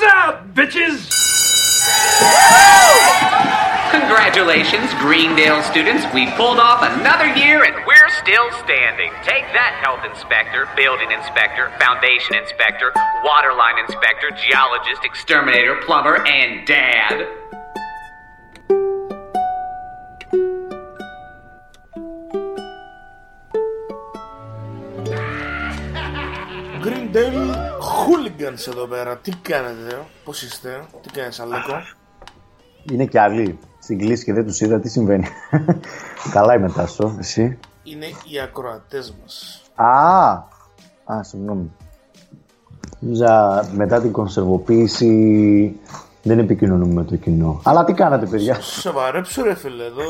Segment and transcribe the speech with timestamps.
[0.00, 1.10] Yowza, bitches!
[3.90, 6.04] Congratulations, Greendale students.
[6.14, 9.12] We pulled off another year and we're still standing.
[9.24, 12.92] Take that, health inspector, building inspector, foundation inspector,
[13.24, 17.26] waterline inspector, geologist, exterminator, plumber, and dad.
[26.80, 27.49] Greendale
[28.10, 29.16] Hooligans εδώ πέρα.
[29.16, 31.82] Τι κάνετε, πώς είστε, τι κάνει, Αλέκο.
[32.90, 35.26] Είναι κι άλλοι στην κλίση και δεν τους είδα τι συμβαίνει.
[36.34, 37.58] Καλά είμαι Τάσο, εσύ.
[37.82, 39.62] Είναι οι ακροατές μας.
[39.74, 40.30] Α,
[41.04, 41.70] α, συγγνώμη.
[43.00, 45.80] Νόμιζα μετά την κονσερβοποίηση
[46.22, 47.60] δεν επικοινωνούμε με το κοινό.
[47.64, 50.02] Αλλά τι κάνατε, παιδιά; Σοβαρέψου ρε φίλε, εδώ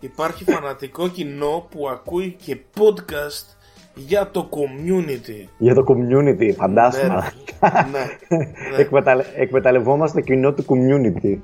[0.00, 3.53] υπάρχει φανατικό κοινό που ακούει και podcast
[3.94, 5.48] για το community.
[5.58, 7.32] Για το community, φαντάσμα.
[7.60, 7.98] Ναι, ναι,
[8.70, 8.76] ναι.
[8.82, 9.24] Εκμεταλλε...
[9.36, 11.38] Εκμεταλλευόμαστε το κοινό του community.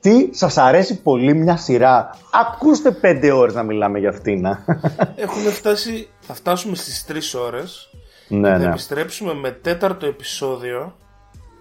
[0.00, 4.46] Τι σας αρέσει πολύ μια σειρά; Ακούστε πέντε ώρες να μιλάμε για αυτήν.
[4.46, 4.64] α.
[5.16, 7.06] Έχουμε φτάσει, θα φτάσουμε στις
[7.36, 7.90] 3 ώρες
[8.28, 8.64] ναι, Θα ναι.
[8.64, 10.96] επιστρέψουμε με τέταρτο επεισόδιο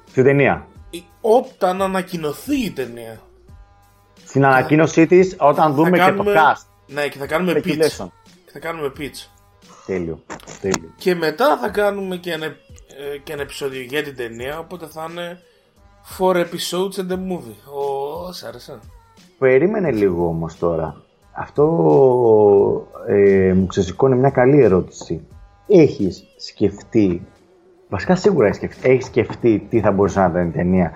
[0.09, 3.20] Στην ταινία; ή όταν ανακοινωθεί η ταινία.
[4.26, 6.64] Στην ανακοίνωσή της, όταν δούμε θα και το cast.
[6.88, 7.67] Ναι, και θα κάνουμε pitch.
[7.67, 8.08] Speculation.
[8.45, 9.39] Και θα κάνουμε pitch.
[9.90, 10.20] Τέλειο.
[10.62, 10.90] Τέλειο.
[10.98, 15.08] Και μετά θα κάνουμε και ένα, ε, και ένα επεισόδιο για την ταινία, οπότε θα
[15.09, 15.40] είναι
[16.18, 17.73] 4 episodes and a movie.
[17.73, 18.80] Ω, σ' άρεσε.
[19.38, 21.02] Περίμενε λίγο όμως τώρα.
[21.32, 21.66] Αυτό
[23.08, 25.28] ε, μου ξεσηκώνει μια καλή ερώτηση.
[25.67, 27.28] Έχεις σκεφτεί,
[27.90, 30.92] βασικά σίγουρα έχεις σκεφτεί, έχεις σκεφτεί τι θα μπορούσε να ήταν η ταινία.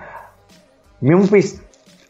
[0.98, 1.60] Μην μου πεις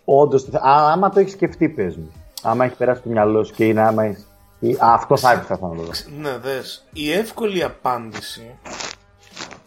[0.05, 2.13] όντως, τι θα- α, άμα το έχεις σκεφτεί πες μου.
[2.43, 4.27] Άμα έχει περάσει το μυαλό σου και είναι άμα έχεις...
[4.69, 5.91] ή- α, αυτό θα ήθελα να το δω.
[6.19, 6.85] Ναι, δες.
[6.93, 8.59] Η εύκολη απάντηση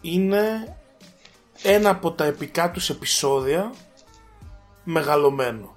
[0.01, 0.75] είναι
[1.63, 3.73] ένα από τα επικά τους επεισόδια
[4.83, 5.75] μεγαλωμένο.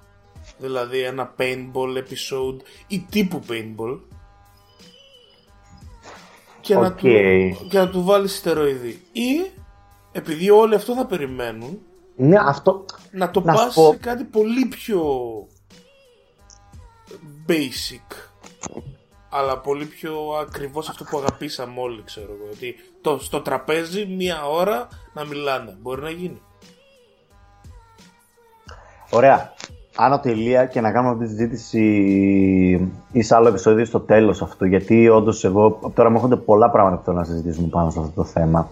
[0.57, 2.57] Δηλαδή ένα paintball episode
[2.87, 3.99] ή τύπου paintball
[6.61, 6.97] και, να, ΟΚ.
[6.97, 7.07] του,
[7.69, 9.01] και να του βάλεις στεροειδή.
[9.11, 9.51] Ή
[10.11, 11.79] επειδή όλοι αυτό θα περιμένουν
[12.15, 12.85] Ναι, αυτό...
[13.11, 15.03] να το Να σου πας πω- σε κάτι πολύ πιο
[17.47, 18.15] basic
[19.31, 24.45] αλλά πολύ πιο ακριβώς αυτό που αγαπήσαμε όλοι ξέρω εγώ ότι το, στο τραπέζι μία
[24.45, 26.41] ώρα να μιλάνε μπορεί να γίνει
[29.11, 29.53] Ωραία.
[29.95, 31.83] Άνω τελεία και να κάνουμε αυτή τη συζήτηση
[33.11, 34.65] ή σε άλλο επεισόδιο στο τέλος αυτού.
[34.65, 37.99] Γιατί όντως εγώ από τώρα μου έρχονται πολλά πράγματα που θέλω να συζητήσουμε πάνω σε
[37.99, 38.69] αυτό το θέμα.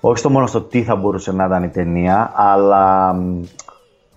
[0.00, 3.42] Όχι στο μόνο στο τι θα μπορούσε να ήταν η ταινία, αλλά μ,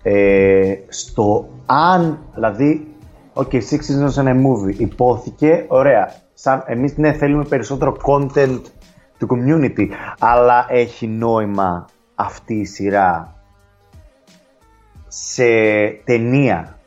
[0.03, 2.87] ε, στο αν, δηλαδή,
[3.33, 6.13] ok, Six Seasons and a Movie υπόθηκε, ωραία.
[6.33, 8.61] Σαν, εμείς ναι, θέλουμε περισσότερο content
[9.17, 9.87] του community,
[10.19, 11.85] αλλά έχει νόημα
[12.15, 13.33] αυτή η σειρά
[15.07, 15.43] σε
[16.03, 16.79] ταινία,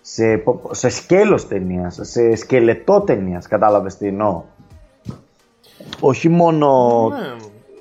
[0.00, 4.42] σε, σε σκέλος ταινίας, σε σκελετό ταινίας, κατάλαβες τι εννοώ;
[6.00, 6.68] Όχι μόνο,
[7.08, 7.36] ναι,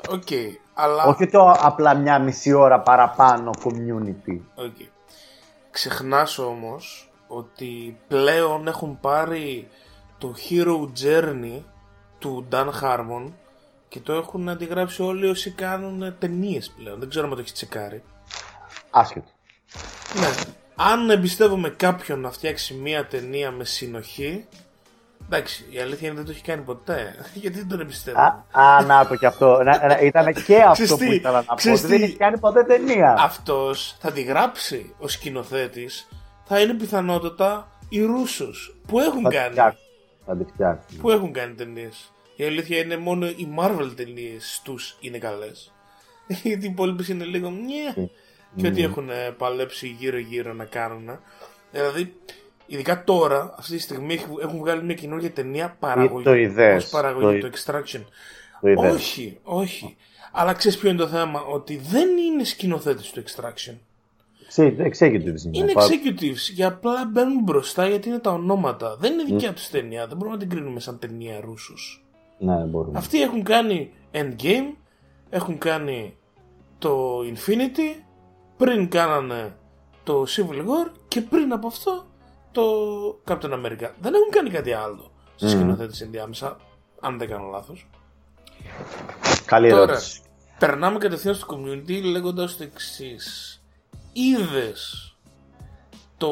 [0.10, 4.38] ΟΚ αλλά όχι το απλά μια μισή ώρα παραπάνω community.
[4.56, 4.76] οκ.
[5.72, 9.68] ξεχνάς όμως ότι πλέον έχουν πάρει
[10.18, 11.62] το Hero Journey
[12.20, 13.32] του Dan Harmon
[13.88, 17.00] και το έχουν αντιγράψει όλοι όσοι κάνουν ταινίες πλέον.
[17.00, 18.04] Δεν ξέρω αν το έχεις τσεκάρει.
[18.90, 19.28] Άσχετο.
[20.20, 20.28] Ναι.
[20.76, 24.46] Αν εμπιστεύομαι κάποιον να φτιάξει μία ταινία με συνοχή.
[25.26, 27.16] Εντάξει, η αλήθεια είναι δεν το έχει κάνει ποτέ.
[27.34, 28.44] Γιατί δεν τον εμπιστεύομαι.
[28.52, 29.64] Α, α, να το και αυτό.
[29.64, 31.56] Να, να, ήταν και αυτό Ξέρεις που τι, ήθελα να πω.
[31.56, 32.04] ξέρεις ότι Δεν τι.
[32.04, 33.16] έχει κάνει ποτέ ταινία.
[33.20, 36.08] Αυτός θα τη γράψει ο σκηνοθέτης.
[36.48, 39.50] Θα είναι πιθανότατα οι Ρούσους που έχουν Θα τη κάνει.
[39.52, 39.80] φτιάξω.
[40.26, 40.98] Θα τη φτιάξω.
[41.02, 42.12] Που έχουν κάνει ταινίες.
[42.36, 45.74] Η αλήθεια είναι μόνο οι Marvel ταινίες τους είναι καλές.
[46.28, 48.10] Γιατί οι υπόλοιπε είναι λίγο μιε.
[48.56, 51.20] Και ότι έχουν ε, παλέψει γύρω-γύρω να κάνουν.
[51.72, 52.14] Δηλαδή,
[52.66, 56.24] ειδικά τώρα, αυτή τη στιγμή έχει- έχουν βγάλει μια καινούργια ταινία παραγωγή.
[56.24, 58.02] το είδες, ως παραγωγή, το το, Extraction.
[58.62, 58.94] Το είδες.
[58.94, 59.98] Όχι, όχι.
[60.32, 63.76] Αλλά ξέρεις ποιο είναι το θέμα, ότι δεν είναι σκηνοθέτης του Extraction.
[64.48, 65.58] Ξέ- Executives είναι.
[65.58, 68.96] Είναι Πα- executives και απλά μπαίνουν μπροστά γιατί είναι τα ονόματα.
[69.00, 70.08] Δεν είναι δικιά τους ταινία.
[70.08, 72.06] Δεν μπορούμε να την κρίνουμε σαν ταινία Ρούσους.
[72.40, 72.98] Ναι, μπορούμε.
[72.98, 74.76] Αυτοί έχουν κάνει Endgame,
[75.30, 76.18] έχουν κάνει
[76.78, 78.02] το Infinity,
[78.58, 79.56] πριν κάνανε
[80.04, 82.06] το Civil War και πριν από αυτό
[82.52, 82.64] το
[83.28, 83.90] Captain America.
[84.02, 86.58] Δεν έχουν κάνει κάτι άλλο στη σκηνοθέτηση ενδιάμεσα,
[87.00, 87.88] αν δεν κάνω λάθος.
[89.46, 90.22] Καλή Τώρα, ερώτηση.
[90.60, 93.62] περνάμε κατευθείαν στο community λέγοντας το εξής.
[94.20, 95.16] Είδες
[96.18, 96.30] το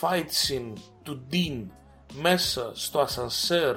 [0.00, 0.72] fight scene
[1.02, 1.62] του Dean
[2.22, 3.76] μέσα στο ασανσέρ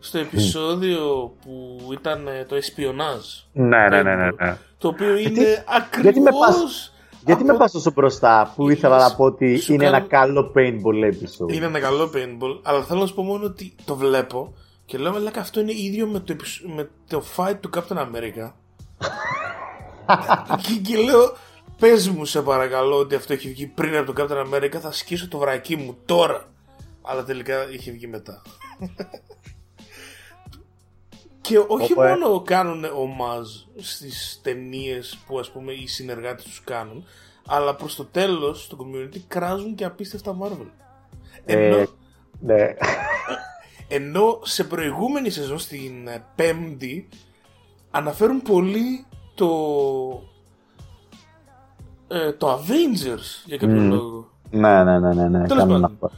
[0.00, 3.24] στο επεισόδιο που ήταν ε, το εσπιονάζ.
[3.52, 4.56] Ναι, ναι, ναι, ναι, ναι.
[4.78, 6.02] Το οποίο Γιατί- είναι ακριβώς...
[6.02, 6.92] γιατί με πας-
[7.24, 10.06] Γιατί από- με πας τόσο μπροστά που ήθελα να πω ότι Σου είναι κάνω- ένα
[10.06, 13.96] καλό paintball episode; Είναι ένα καλό paintball, αλλά θέλω να σου πω μόνο ότι το
[13.96, 17.96] βλέπω και λέω, λέκα αυτό είναι ίδιο με το, επεισ- με το fight του Captain
[17.96, 18.50] America.
[20.62, 21.36] και, και λέω,
[21.78, 25.28] πες μου σε παρακαλώ ότι αυτό έχει βγει πριν από το Captain America, θα σκίσω
[25.28, 26.44] το βρακί μου τώρα.
[27.02, 28.42] Αλλά τελικά είχε βγει μετά.
[31.40, 32.08] και όχι Όπου, ε.
[32.08, 37.04] μόνο κάνουν ομάζ στις ταινίες που ας πούμε οι συνεργάτες τους κάνουν,
[37.46, 40.66] αλλά προς το τέλος το community κράζουν και απίστευτα Marvel.
[41.44, 41.86] Ενώ, Ε,
[42.40, 42.74] ναι.
[43.88, 47.08] ενώ σε προηγούμενη σεζόν στην ε, πέμπτη
[47.90, 49.06] αναφέρουν πολύ
[49.40, 50.22] το
[52.08, 53.88] ε, το Avengers για κάποιο Μμμ.
[53.92, 54.28] λόγο.
[54.50, 55.46] ναι, ναι, ναι, ναι, ναι.
[55.46, 55.84] Τέλος κάνουν πάντων.
[55.84, 56.10] αυτό.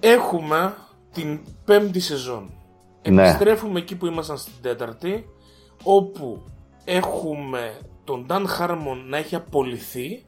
[0.00, 0.74] Έχουμε
[1.12, 2.50] την πέμπτη σεζόν.
[3.08, 3.22] Ναι.
[3.22, 5.26] Επιστρέφουμε εκεί που ήμασταν στην τέταρτη,
[5.82, 6.42] όπου
[6.84, 10.24] έχουμε τον Dan Harmon να έχει απολυθεί,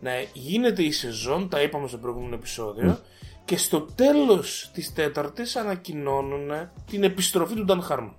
[0.00, 2.98] να γίνεται η σεζόν, τα είπαμε στο προηγούμενο επεισόδιο,
[3.44, 6.50] και στο τέλος της τέταρτης ανακοινώνουν
[6.90, 8.12] την επιστροφή του Dan Harmon.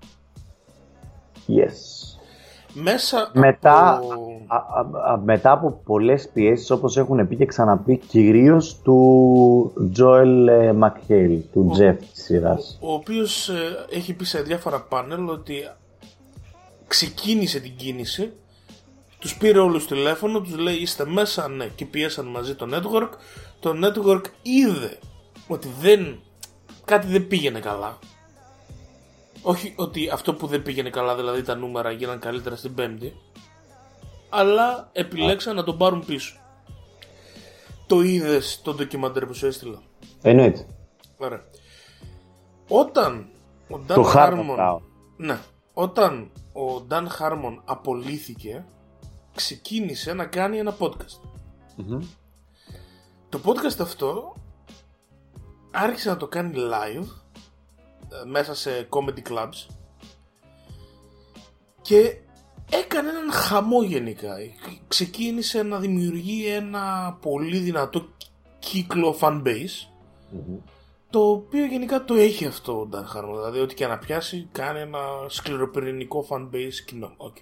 [1.48, 2.17] Yes.
[2.82, 4.42] Μέσα Μετά, από...
[4.48, 10.48] α, α, α, μετά από πολλές πιέσεις όπως έχουν πει και ξαναπεί κυρίως του Joel
[10.50, 12.78] ε, McHale, του Jeff της σειράς.
[12.82, 15.54] ο οποίος ε, έχει πει σε διάφορα πάνελ ότι
[16.88, 18.32] ξεκίνησε την κίνηση
[19.20, 23.10] τους πήρε όλους τηλέφωνο, τους λέει είστε μέσα, ναι και πιέσαν μαζί το network
[23.60, 24.98] το network είδε
[25.48, 26.20] ότι δεν
[26.86, 27.98] κάτι δεν πήγαινε καλά
[29.42, 33.14] όχι ότι αυτό που δεν πήγαινε καλά δηλαδή τα νούμερα γίναν καλύτερα στην πέμπτη
[34.30, 36.36] αλλά επιλέξαν να τον πάρουν πίσω
[37.88, 39.82] το είδες το ντοκιμαντέρ που σου έστειλα;
[40.22, 40.66] Εννοείται.
[41.18, 41.44] Ωραία.
[42.68, 43.30] Όταν
[43.70, 44.80] ο Dan Το Harmon Harmon, Town.
[45.18, 45.40] ναι,
[45.74, 48.66] όταν ο Dan Harmon απολύθηκε,
[49.36, 51.30] ξεκίνησε να κάνει ένα podcast.
[53.30, 54.36] Το podcast αυτό
[55.72, 57.27] άρχισε να το κάνει live ε,
[58.26, 59.76] μέσα σε comedy clubs
[61.82, 62.18] και
[62.72, 64.36] έκανε έναν χαμό γενικά.
[64.88, 68.08] Ξεκίνησε να δημιουργεί ένα πολύ δυνατό
[68.60, 69.88] κύκλο fan base
[71.10, 73.36] το οποίο γενικά το έχει αυτό ο Dan Harmon.
[73.36, 77.12] Δηλαδή, ό,τι και να πιάσει, κάνει ένα σκληροπυρηνικό fan base κοινό.
[77.18, 77.42] Okay.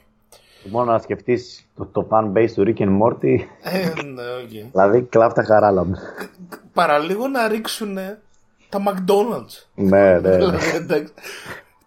[0.69, 4.69] Μόνο να σκεφτείς το, το fan base του Rick and Morty, Ε, ναι, okay.
[4.71, 5.95] δηλαδή κλάφτα χαράλα μου.
[6.73, 7.97] Παραλίγο να ρίξουν
[8.69, 9.65] τα McDonald's.
[9.75, 10.35] ναι, ναι, ναι.
[10.35, 11.13] Δηλαδή, εντάξει,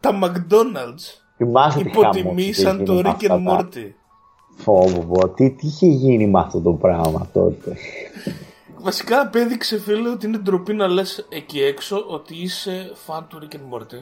[0.00, 3.90] τα McDonald's Θυμάσαι τι χαμός είχε υποτιμήσαν το γίνει με Rick and αυτά τα- Morty.
[4.56, 7.76] Φόβο, τι, τι είχε γίνει με αυτό το πράγμα τότε;
[8.80, 13.54] Βασικά απέδειξε φίλε ότι είναι ντροπή να λες εκεί έξω ότι είσαι φαν του Rick
[13.54, 14.00] and Morty.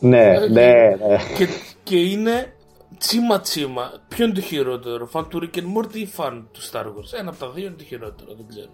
[0.00, 0.96] ναι, ναι, ναι.
[1.36, 1.48] και,
[1.82, 2.52] και είναι
[2.98, 3.92] τσίμα τσίμα.
[4.08, 7.30] Ποιο είναι το χειρότερο, φαν του Rick and Morty ή φαν του Star Wars; Ένα
[7.30, 8.72] από τα δύο είναι το χειρότερο, δεν ξέρουμε.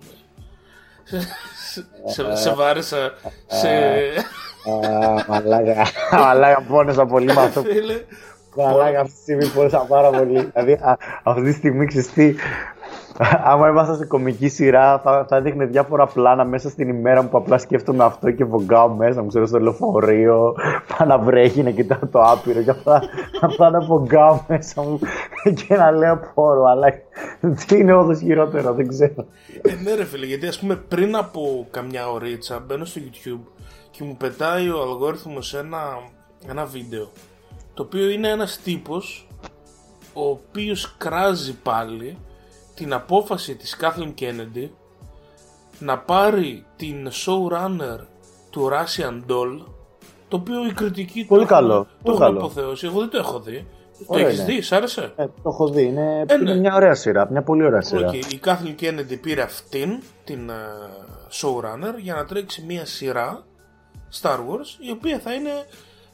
[1.09, 3.13] Σε, σε, σε βάρεσα
[3.47, 3.69] σε...
[3.69, 7.63] Α, Μαλάκα, μαλάκα πόνεσα πολύ με αυτό.
[7.63, 8.01] Φίλε,
[8.57, 10.51] Μαλάκα αυτή τη στιγμή πόνεσα πάρα πολύ.
[10.53, 12.35] Δηλαδή α, αυτή τη στιγμή ξέρεις τι,
[13.45, 17.37] άμα ήμασταν σε κομική σειρά θα, θα έδειχνε διάφορα πλάνα μέσα στην ημέρα μου που
[17.37, 20.55] απλά σκέφτομαι αυτό και βογκάω μέσα μου, ξέρω στο λεωφορείο,
[20.89, 23.03] πάω να βρέχει, να κοιτάω το άπειρο και απλά,
[23.41, 24.99] απλά να βογκάω μέσα μου
[25.55, 26.87] και να λέω πόρο, αλλά
[27.67, 29.27] τι είναι όντως χειρότερο, δεν ξέρω.
[29.63, 33.51] ε, ναι ρε φίλε, γιατί ας πούμε πριν από καμιά ωρίτσα μπαίνω στο YouTube
[33.91, 35.79] και μου πετάει ο αλγόριθμος ένα,
[36.49, 37.09] ένα βίντεο
[37.75, 39.27] το οποίο είναι ένας τύπος
[40.13, 42.17] ο οποίος κράζει πάλι
[42.79, 44.69] την απόφαση της Kathleen Kennedy
[45.79, 47.99] να πάρει την showrunner
[48.51, 49.65] του Russian Doll
[50.29, 52.39] το οποίο η κριτική Πολύ το καλό, έχουν- πολύ το έχουν καλό.
[52.47, 52.87] αποθεώσει.
[52.87, 53.67] Εγώ δεν το έχω δει.
[53.99, 54.47] Το Ωραία έχεις είναι.
[54.53, 56.51] δει, σ' άρεσε; Ε, το έχω δει, είναι, Ε, ναι.
[56.51, 58.09] είναι μια ωραία σειρά, μια πολύ ωραία σειρά.
[58.09, 60.55] ΟΚ, η Kathleen Kennedy πήρε αυτήν, την ε,
[61.41, 63.45] showrunner, για να τρέξει μια σειρά
[64.23, 65.51] Star Wars, η οποία θα είναι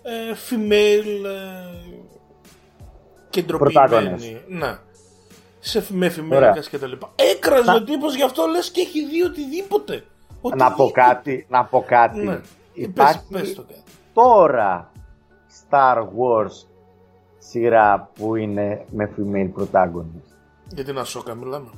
[0.02, 2.04] ε, female ε,
[3.30, 4.40] κεντροποιημένη.
[4.48, 4.78] Ναι.
[5.66, 6.08] Σε, με Ωραία.
[6.08, 7.12] εφημερίδες και τα λοιπά.
[7.14, 9.94] Έκραζε Να- ο τύπος γι' αυτό λες και έχει δει οτιδήποτε.
[9.94, 11.00] Να πω Οτιδήποτε.
[11.00, 12.18] κάτι, να πω κάτι.
[12.24, 12.40] Ναι.
[12.72, 13.82] Υπάρχει Πες, πες το κάτι.
[14.12, 14.92] τώρα
[15.70, 16.66] Star Wars
[17.38, 20.32] σειρά που είναι με female protagonist.
[20.74, 21.68] Για την Ασόκα μιλάμε.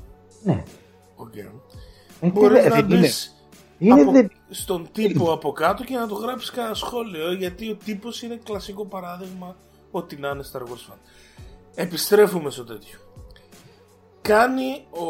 [0.43, 0.63] Ναι.
[1.17, 1.37] ΟΚ.
[1.37, 1.49] Ε,
[2.21, 3.47] τι Μπορείς δε- να είναι, μπεις
[3.79, 7.77] είναι από- δε- στον τύπο από κάτω και να το γράψεις κανένα σχόλιο γιατί ο
[7.85, 9.57] τύπος είναι κλασικό παράδειγμα
[9.91, 10.97] ότι να είναι Star Wars fan.
[11.75, 12.99] Επιστρέφουμε στο τέτοιο.
[14.27, 15.05] Κάνει ο...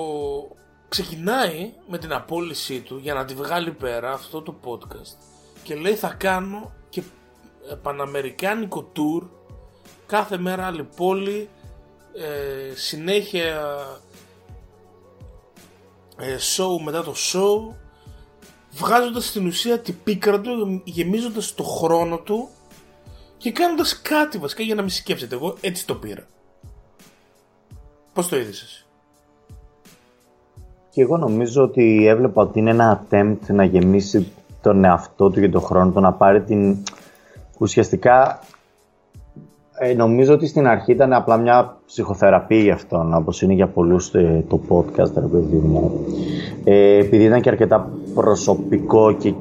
[0.89, 5.17] Ξεκινάει με την απόλυσή του για να τη βγάλει πέρα αυτό το podcast
[5.63, 7.03] και λέει θα κάνω και
[7.83, 9.29] παναμερικάνικο tour,
[10.07, 11.49] κάθε μέρα άλλη πόλη,
[12.15, 13.77] ε, συνέχεια
[16.19, 17.75] ε, show μετά το show,
[18.71, 22.49] βγάζοντας στην ουσία την πίκρα του, γεμίζοντας το χρόνο του
[23.37, 25.35] και κάνοντας κάτι βασικά για να μην σκέψετε.
[25.35, 26.27] Εγώ έτσι το πήρα.
[28.13, 28.86] Πώς το είδες εσύ;
[30.97, 35.49] Και εγώ νομίζω ότι έβλεπα ότι είναι ένα attempt να γεμίσει τον εαυτό του και
[35.49, 36.77] τον χρόνο του, να πάρει την...
[37.59, 38.41] Ουσιαστικά
[39.79, 44.15] ε, νομίζω ότι στην αρχή ήταν απλά μια ψυχοθεραπεία για αυτόν, όπως είναι για πολλούς
[44.15, 45.93] ε, το podcast, ρε παιδί μου.
[46.65, 49.35] Ε, επειδή ήταν και αρκετά προσωπικό και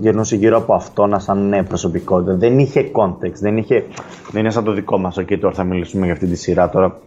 [0.00, 2.36] γυρνούσε γύρω από αυτό να σαν ναι, προσωπικότητα.
[2.36, 3.84] Δεν είχε context, δεν, είχε,
[4.30, 5.18] δεν είναι σαν το δικό μας.
[5.20, 6.98] Okay, τώρα θα μιλήσουμε για αυτή τη σειρά, τώρα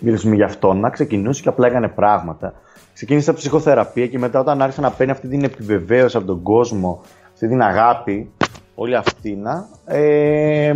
[0.00, 0.72] μιλήσουμε για αυτό.
[0.72, 2.52] Να ξεκινούσε και απλά έκανε πράγματα.
[2.92, 7.00] Ξεκίνησε ψυχοθεραπεία και μετά όταν άρχισε να παίρνει αυτή την επιβεβαίωση από τον κόσμο,
[7.32, 8.30] αυτή την αγάπη,
[8.74, 10.74] όλη αυτή να, ε,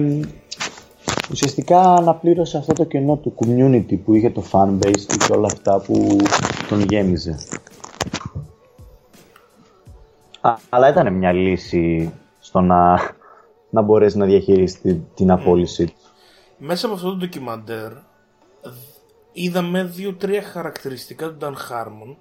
[1.31, 6.17] ουσιαστικά αναπλήρωσε αυτό το κενό του community που είχε το fanbase και όλα αυτά που
[6.69, 7.39] τον γέμιζε.
[10.69, 13.01] αλλά ήταν μια λύση στο να,
[13.71, 15.93] να μπορέσει να διαχειριστεί την απόλυση του.
[16.59, 17.93] Μέσα από αυτό το ντοκιμαντέρ
[19.43, 22.17] είδαμε δύο-τρία χαρακτηριστικά του Dan Harmon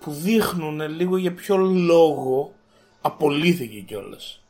[0.00, 2.52] που δείχνουν λίγο για ποιο λόγο
[3.00, 4.42] απολύθηκε κιόλας.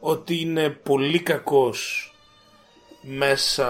[0.00, 2.10] Ότι είναι πολύ κακός
[3.02, 3.66] μέσα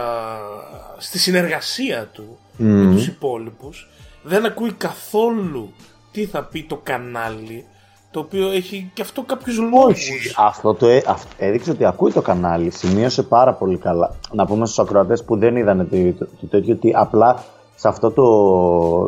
[0.98, 3.88] στη συνεργασία του με τους υπόλοιπους
[4.22, 5.72] δεν ακούει καθόλου
[6.12, 7.64] τι θα πει το κανάλι
[8.10, 10.34] το οποίο έχει και αυτό κάποιους λόγους.
[10.36, 11.02] Αυτό το ε,
[11.38, 14.14] έδειξε ότι ακούει το κανάλι, σημείωσε πάρα πολύ καλά.
[14.32, 15.88] Να πούμε στους ακροατές που δεν είδαν
[16.18, 17.44] το, το, τέτοιο ότι απλά
[17.76, 18.24] σε αυτό το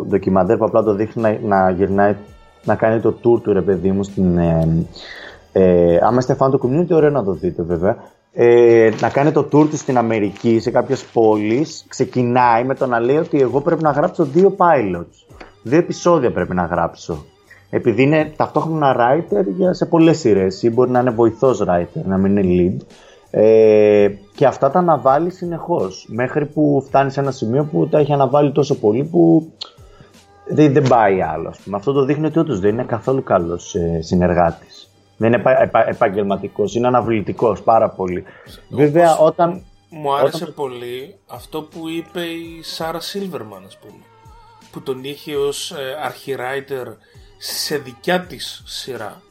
[0.08, 2.16] ντοκιμαντέρ που απλά το δείχνει να, να γυρνάει
[2.64, 4.86] να κάνει το tour του ρε παιδί μου στην, ε,
[5.52, 7.96] ε, άμα είστε fan του community ωραίο να το δείτε βέβαια.
[8.32, 11.84] Ε, να κάνει το tour του στην Αμερική σε κάποιες πόλεις.
[11.88, 15.36] Ξεκινάει με το να λέει ότι εγώ πρέπει να γράψω δύο pilots.
[15.62, 17.24] Δύο επεισόδια πρέπει να γράψω.
[17.70, 22.16] Επειδή είναι ταυτόχρονα writer για, σε πολλές σειρές ή μπορεί να είναι βοηθός writer, να
[22.16, 22.86] μην είναι lead
[23.30, 28.12] ε, και αυτά τα αναβάλεις συνεχώς μέχρι που φτάνεις σε ένα σημείο που τα έχει
[28.12, 29.52] αναβάλει τόσο πολύ που
[30.48, 31.54] δεν, δεν πάει άλλο.
[31.64, 31.76] Πούμε.
[31.76, 34.90] Αυτό το δείχνει ότι όντως δεν είναι καθόλου καλός ε, συνεργάτης.
[35.16, 38.24] Δεν είναι επα, επα, επαγγελματικός, είναι αναβλητικός πάρα πολύ.
[38.68, 39.62] Βέβαια, όταν.
[39.90, 44.02] Μου άρεσε πολύ αυτό που είπε η Σάρα Σίλβερμαν, ας πούμε.
[44.70, 46.86] Που τον είχε ως ε, αρχιράιτερ
[47.38, 49.22] σε δικιά της σειρα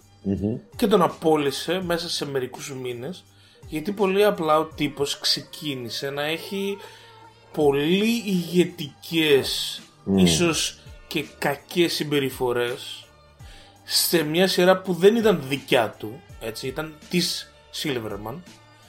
[0.75, 3.23] και τον απόλυσε μέσα σε μερικούς μήνες
[3.67, 6.77] γιατί πολύ απλά ο τύπος ξεκίνησε να έχει
[7.53, 10.19] πολύ ηγετικές mm.
[10.19, 13.05] ίσως και κακές συμπεριφορές
[13.83, 18.35] σε μια σειρά που δεν ήταν δικιά του, έτσι, ήταν της Silverman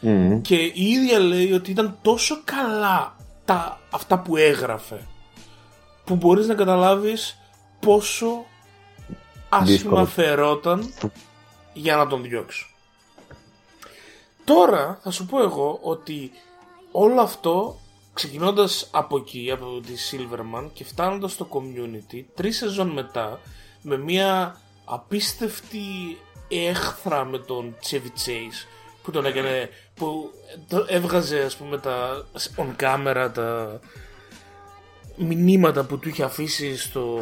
[0.03, 0.39] mm.
[0.43, 5.07] και η ίδια λέει ότι ήταν τόσο καλά τα, αυτά που έγραφε
[6.05, 7.39] που μπορείς να καταλάβεις
[7.81, 8.45] πόσο
[9.49, 10.95] άσχημα φερόταν
[11.73, 12.67] για να τον διώξω.
[14.49, 16.31] Τώρα θα σου πω εγώ ότι
[16.93, 17.77] όλο αυτό
[18.13, 23.41] ξεκινώντας από εκεί, από τη Silverman και φτάνοντας στο community, τρεις σεζόν μετά,
[23.83, 25.79] με μια απίστευτη
[26.49, 28.67] έχθρα με τον Chevy Chase
[29.03, 30.31] που τον έκανε, που
[30.87, 32.25] έβγαζε ας πούμε τα
[32.57, 33.81] on camera τα
[35.17, 37.19] μηνύματα που του είχε αφήσει στο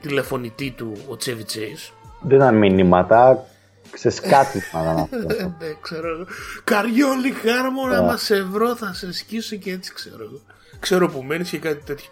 [0.00, 1.92] τηλεφωνητή του ο Chevy Chase.
[2.20, 3.46] Δεν ήταν μηνύματα,
[3.90, 5.16] Ξεσκάτισμα ήταν αυτό.
[5.16, 6.26] Ναι, ξέρω.
[6.64, 10.40] Καριόλι χάρμονα, μα σε βρω, θα σε σκίσω και έτσι ξέρω.
[10.78, 12.10] Ξέρω που μένεις και κάτι τέτοιο.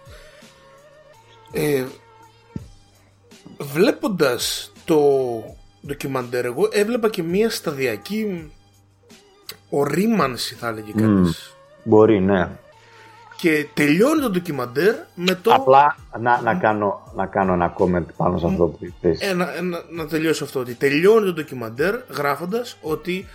[1.52, 1.85] Ε,
[3.59, 5.00] βλέποντας το
[5.87, 8.52] ντοκιμαντέρ εγώ έβλεπα και μια σταδιακή
[9.71, 11.56] ορίμανση θα έλεγε κανείς.
[11.85, 12.49] μπορεί ναι
[13.37, 15.52] και τελειώνει το ντοκιμαντέρ με το.
[15.52, 19.21] Απλά να, να, κάνω, να κάνω ένα comment πάνω σε αυτό που είπες.
[19.21, 20.61] Ε, να, να, να τελειώσω αυτό.
[20.61, 23.26] Ότι τελειώνει το ντοκιμαντέρ γράφοντας ότι,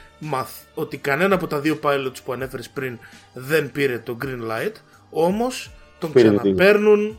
[0.73, 2.99] ότι κανένα από τα δύο pilots που ανέφερες πριν
[3.33, 4.73] δεν πήρε το green light.
[5.09, 7.17] Όμως τον ξαναπαίρνουν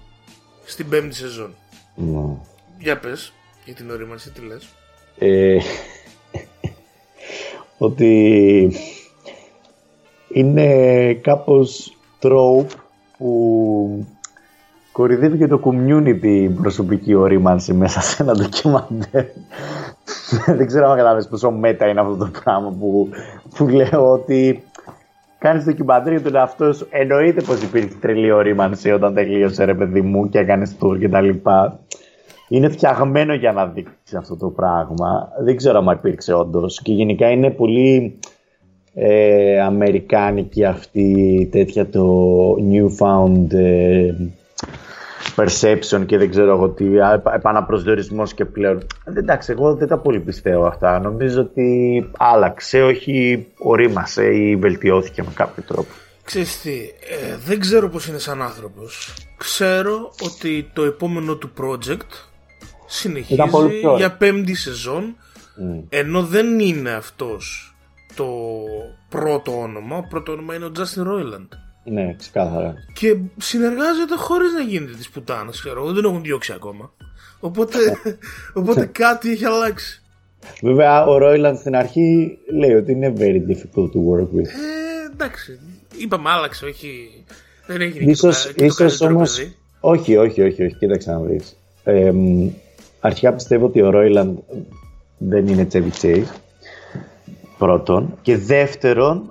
[0.65, 1.55] στην πέμπτη σεζόν.
[1.95, 2.37] Ναι.
[2.79, 3.33] Για πες,
[3.65, 4.69] για την ορίμανση, τι λες.
[5.19, 5.59] Ε,
[7.79, 8.73] ότι
[10.29, 12.77] είναι κάπως trope
[13.19, 14.07] που
[14.93, 19.25] κορυδεύει και το community προσωπική ορίμανση μέσα σε ένα ντοκιμαντέρ.
[20.57, 23.09] Δεν ξέρω αν καταλάβεις πόσο μέτα είναι αυτό το πράγμα που,
[23.57, 24.63] που λέω ότι
[25.39, 26.87] κάνεις ντοκιμαντέρ για τον εαυτό σου.
[26.91, 31.21] Εννοείται πως υπήρχε τρελή ορίμανση όταν τελείωσε ρε παιδί μου και έκανες tour και τα
[31.21, 31.79] λοιπά.
[32.49, 35.33] Είναι φτιαγμένο για να δείξεις αυτό το πράγμα.
[35.45, 36.81] Δεν ξέρω αν υπήρξε όντως.
[36.83, 38.19] Και γενικά είναι πολύ
[38.95, 44.15] ε, αμερικάνικη αυτή τέτοια το newfound ε,
[45.37, 46.85] perception και δεν ξέρω εγώ τι,
[47.35, 48.87] επαναπροσδιορισμός και πλέον.
[49.05, 50.99] Ε, εντάξει, εγώ δεν τα πολύ πιστεύω αυτά.
[51.01, 55.91] Νομίζω ότι άλλαξε, όχι ορίμασε ή βελτιώθηκε με κάποιο τρόπο.
[56.25, 59.15] Ξέρεις τι, ε, δεν ξέρω πώς είναι σαν άνθρωπος.
[59.37, 62.29] Ξέρω ότι το επόμενο του project
[62.87, 63.43] συνεχίζει
[63.97, 65.17] για πέμπτη σεζόν
[65.61, 65.83] mm.
[65.89, 67.72] ενώ δεν είναι αυτός
[68.17, 68.27] το
[69.09, 69.97] πρώτο όνομα.
[69.97, 71.49] Ο πρώτο όνομα είναι ο Justin Roiland.
[71.85, 72.75] Ναι, ξεκάθαρα.
[72.93, 75.85] Και συνεργάζεται χωρίς να γίνεται της πουτάνας, ξέρω.
[75.85, 76.93] Δεν τον έχουν διώξει ακόμα.
[77.41, 77.79] Οπότε,
[78.59, 80.03] οπότε κάτι έχει αλλάξει.
[80.63, 84.47] Βέβαια, ο Ρόιλαντ στην αρχή λέει ότι είναι very difficult to work with.
[84.47, 85.61] Ε, εντάξει.
[85.97, 87.25] Είπαμε, άλλαξε, όχι.
[87.67, 89.39] Δεν έχει ίσως, και το, ίσως όμως,
[89.81, 91.57] όχι, όχι, όχι, όχι, κοίταξε να βρεις.
[91.85, 92.13] Ε,
[93.01, 94.39] αρχικά πιστεύω ότι ο Ρόιλαντ
[95.19, 96.25] δεν είναι Chevy Chase.
[97.63, 98.15] Πρώτον.
[98.23, 99.23] Και δεύτερον,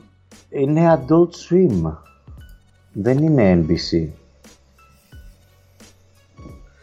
[0.49, 1.91] είναι Adult Swim
[2.93, 4.09] δεν είναι NBC.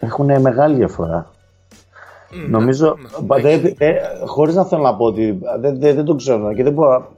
[0.01, 1.31] Έχουν μεγάλη διαφορά.
[1.31, 2.97] Mm, Νομίζω,
[3.79, 7.09] ναι, χωρίς να θέλω να πω ότι δεν, δεν, δεν το ξέρω και δεν μπορώ,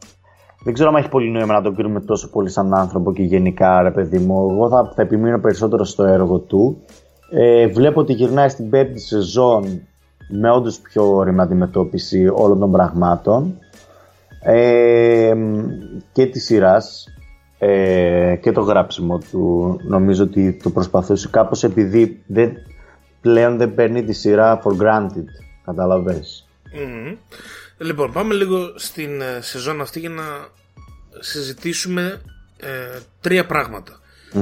[0.65, 3.83] δεν ξέρω αν έχει πολύ νόημα να τον κρίνουμε τόσο πολύ σαν άνθρωπο και γενικά,
[3.83, 4.51] ρε παιδί μου.
[4.51, 6.83] Εγώ θα, θα επιμείνω περισσότερο στο έργο του.
[7.31, 9.83] Ε, βλέπω ότι γυρνάει στην πέμπτη σεζόν
[10.29, 13.59] με όντως πιο όρημα αντιμετώπιση όλων των πραγμάτων
[14.43, 15.35] ε,
[16.13, 17.09] και της σειράς
[17.59, 19.77] ε, και το γράψιμο του.
[19.83, 22.53] Νομίζω ότι το προσπαθούσε κάπως επειδή δεν,
[23.21, 25.25] πλέον δεν παίρνει τη σειρά for granted
[25.65, 26.49] καταλαβες.
[27.79, 30.23] Λοιπόν πάμε λίγο στην ε, σεζόν αυτή για να
[31.19, 32.21] συζητήσουμε
[32.57, 33.47] ε, τρία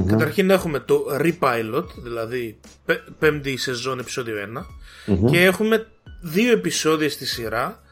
[0.07, 2.61] Καταρχήν έχουμε το Repilot, δηλαδή
[3.19, 4.35] πέμπτη σεζόν επεισόδιο
[5.07, 5.87] 1 και έχουμε
[6.21, 7.83] δύο επεισόδια στη σειρά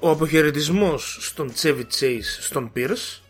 [0.00, 3.20] ο αποχαιρετισμός στον Chevy Chase στον Pierce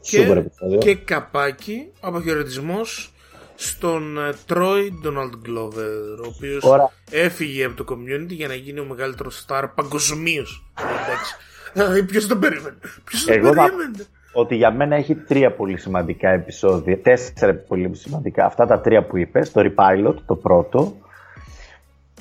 [0.00, 0.46] και,
[0.78, 3.12] και καπάκι αποχαιρετισμός
[3.54, 6.64] στον Τρόι Ντόναλντ Γκλόβερ, ο οποίος
[7.10, 10.72] έφυγε από το community για να γίνει ο μεγαλύτερος star παγκοσμίως.
[10.74, 12.04] Εντάξει.
[12.06, 16.98] Ποιος τον περίμενε; Ποιος τον περίμενε; Ότι για μένα έχει τρία πολύ σημαντικά επεισόδια.
[16.98, 18.44] Τέσσερα πολύ σημαντικά.
[18.44, 19.52] Αυτά τα τρία που είπες.
[19.52, 20.96] Το Repilot, το πρώτο.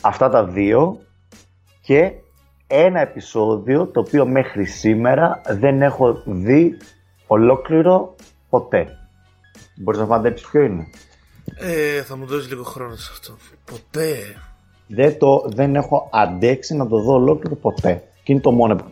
[0.02, 1.02] Αυτά τα δύο.
[1.82, 2.12] Και
[2.72, 6.78] ένα επεισόδιο το οποίο μέχρι σήμερα δεν έχω δει
[7.28, 8.16] ολόκληρο
[8.50, 8.88] ποτέ.
[9.76, 10.88] Μπορείς να φαντέψεις ποιο είναι;
[11.56, 13.38] Ε, θα μου δώσεις λίγο χρόνο σε αυτό.
[13.66, 14.16] Ποτέ.
[14.88, 18.04] Δεν, το, δεν έχω αντέξει να το δω ολόκληρο ποτέ.
[18.24, 18.92] Και είναι το μόνο,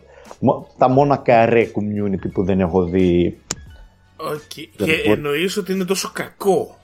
[0.78, 3.38] τα μόνα καρέ community που δεν έχω δει.
[4.16, 4.64] Okay.
[4.76, 6.76] Και εννοείς ότι είναι τόσο κακό;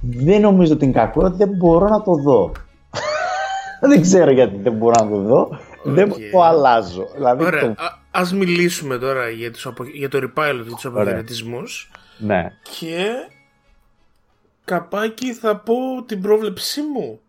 [0.00, 2.52] Δεν νομίζω ότι είναι κακό, δεν μπορώ να το δω.
[3.88, 5.48] Δεν ξέρω γιατί δεν μπορώ να το δω.
[5.52, 5.90] Okay.
[5.90, 7.08] Δεν το αλλάζω.
[7.14, 7.60] Δηλαδή, Ωραία.
[7.60, 7.74] Το...
[8.10, 11.90] Ας μιλήσουμε τώρα για, τους για το repilot και τους αποχαιρετισμούς.
[12.18, 12.52] Ναι.
[12.78, 13.06] Και
[14.64, 15.74] καπάκι θα πω
[16.06, 17.20] την πρόβλεψή μου.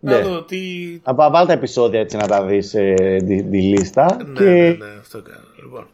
[0.00, 0.18] Ναι.
[0.18, 0.58] Να δω τι...
[1.04, 2.94] Βάλτε τα επεισόδια έτσι να τα δεις ε,
[3.26, 4.16] τη, τη, λίστα.
[4.26, 4.44] Ναι, και...
[4.44, 5.46] ναι, ναι, αυτό κάνω.
[5.62, 5.86] Λοιπόν.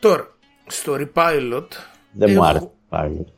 [0.00, 0.34] Τώρα,
[0.66, 1.66] στο repilot...
[2.12, 2.38] Δεν έχω...
[2.38, 2.70] μου άρεσε.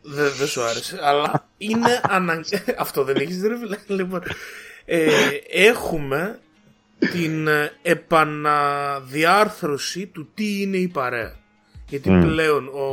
[0.02, 2.60] Δεν, δεν σου άρεσε, αλλά είναι αναγκαίο.
[2.78, 3.48] Αυτό δεν έχεις δει,
[3.86, 4.22] Λοιπόν,
[4.88, 5.10] ε,
[5.48, 6.38] έχουμε
[6.98, 11.36] την ε, επαναδιάρθρωση του τι είναι η παρέα.
[11.88, 12.88] Γιατί πλέον ο,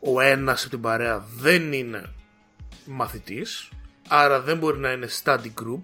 [0.00, 2.12] ο ένας από την παρέα δεν είναι
[2.84, 3.68] μαθητής,
[4.08, 5.82] άρα δεν μπορεί να είναι study group,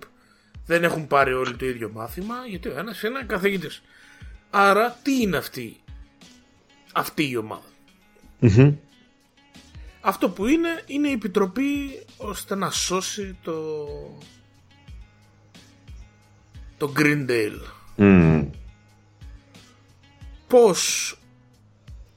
[0.67, 3.83] δεν έχουν πάρει όλοι το ίδιο μάθημα, γιατί ο ένας είναι καθηγητής.
[4.51, 5.77] Άρα τι είναι αυτή,
[6.93, 7.71] αυτή η ομάδα;
[10.01, 13.53] Αυτό που είναι, είναι η επιτροπή ώστε να σώσει το,
[16.83, 17.61] το Greendale.
[17.97, 18.47] Mm.
[20.49, 21.17] Πώς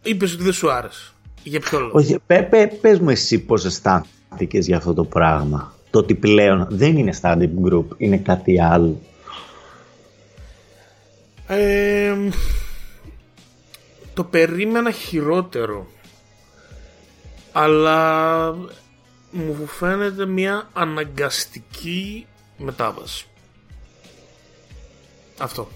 [0.03, 3.65] είπες ότι δεν σου άρεσε; Για ποιο λόγο; Όχι, πέ, πέ, πες μου εσύ πώς
[3.65, 5.73] αισθάνθηκες για αυτό το πράγμα.
[5.89, 9.01] Το ότι πλέον δεν είναι study group, είναι κάτι άλλο.
[11.47, 12.15] Ε,
[14.13, 15.87] το περίμενα χειρότερο.
[17.51, 18.51] Αλλά
[19.31, 22.25] μου φαίνεται μια αναγκαστική
[22.57, 23.27] μετάβαση.
[25.39, 25.67] Αυτό.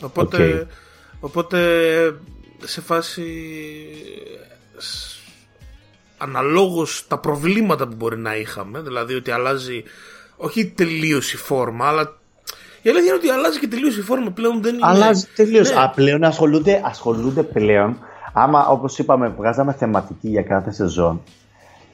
[0.00, 0.66] Οπότε,
[1.20, 1.58] οπότε
[2.64, 3.24] σε φάση
[6.18, 9.82] αναλόγως τα προβλήματα που μπορεί να είχαμε, δηλαδή ότι αλλάζει
[10.36, 12.16] όχι τελείως η φόρμα, αλλά
[12.82, 14.86] η αλήθεια είναι ότι αλλάζει και τελείως η φόρμα πλέον δεν είναι.
[14.86, 15.70] Αλλάζει τελείως.
[15.70, 15.80] Ναι.
[15.80, 17.98] Α, πλέον ασχολούνται, ασχολούνται πλέον.
[18.32, 21.22] Άμα όπως είπαμε, βγάζαμε θεματική για κάθε σεζόν.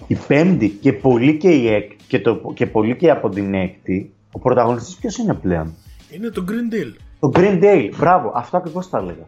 [0.06, 4.12] Η πέμπτη και πολύ και, η εκ, και, το, και πολύ και από την έκτη,
[4.32, 5.74] ο πρωταγωνιστής ποιος είναι πλέον;
[6.14, 6.92] Είναι το Green Deal.
[7.20, 9.26] Το Green Day, μπράβο, αυτό ακριβώς τα έλεγα.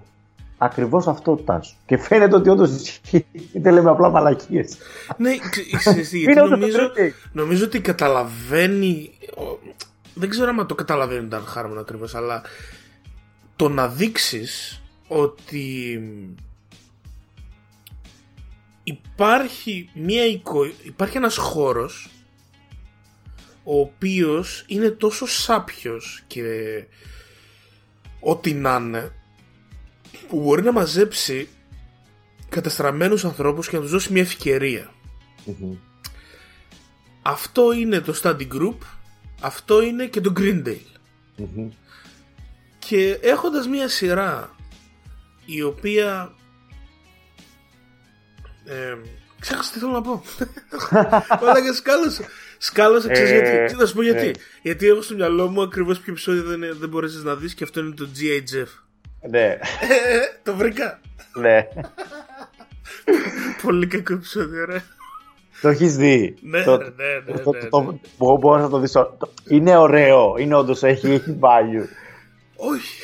[0.58, 1.74] Ακριβώς αυτό τάσου.
[1.86, 3.26] Και φαίνεται ότι όντως ισχύει.
[3.52, 4.76] Δεν λέμε απλά μαλακίες.
[5.16, 5.30] Ναι,
[5.76, 6.78] ξέρεις τι, γιατί νομίζω,
[7.32, 9.10] νομίζω ότι καταλαβαίνει.
[10.14, 12.42] Δεν ξέρω αν το καταλαβαίνει ο Dan Harmon ακριβώς, αλλά
[13.56, 16.00] το να δείξεις ότι
[18.84, 20.64] υπάρχει, μια εικο...
[20.82, 22.10] υπάρχει ένας χώρος
[23.68, 26.44] ο οποίος είναι τόσο σάπιος και
[28.20, 29.12] ό,τι να είναι
[30.28, 31.48] που μπορεί να μαζέψει
[32.48, 34.92] καταστραμμένους ανθρώπους και να τους δώσει μια ευκαιρια
[37.22, 38.76] Αυτό είναι το study group,
[39.40, 40.76] αυτό είναι και το Green
[42.78, 44.54] Και έχοντας μια σειρά
[45.44, 46.34] η οποία
[48.64, 48.96] ε,
[49.40, 50.22] ξέχασα τι θέλω να πω.
[51.42, 52.24] Μαλάκα σκάλωσα.
[52.58, 53.48] Σκάλωσα, ξέρεις γιατί.
[53.48, 54.26] Ε, θα σου πω γιατί.
[54.26, 54.32] Ε.
[54.62, 57.80] Γιατί έχω στο μυαλό μου ακριβώς ποιο επεισόδιο δεν, δεν μπορέσει να δεις και αυτό
[57.80, 58.56] είναι το G.I.
[58.56, 58.68] Jeff.
[59.30, 59.58] Ναι.
[60.42, 61.00] το βρήκα.
[61.34, 61.68] Ναι.
[63.62, 64.82] Πολύ κακό επεισόδιο, ρε.
[65.60, 66.34] Το έχεις δει.
[66.40, 67.98] Ναι, το, ναι, ναι, ναι, το, το, ναι.
[68.16, 68.96] Μπορώ να το δεις.
[69.48, 70.34] Είναι ωραίο.
[70.38, 71.86] Είναι όντως έχει, έχει value.
[72.56, 73.02] Όχι.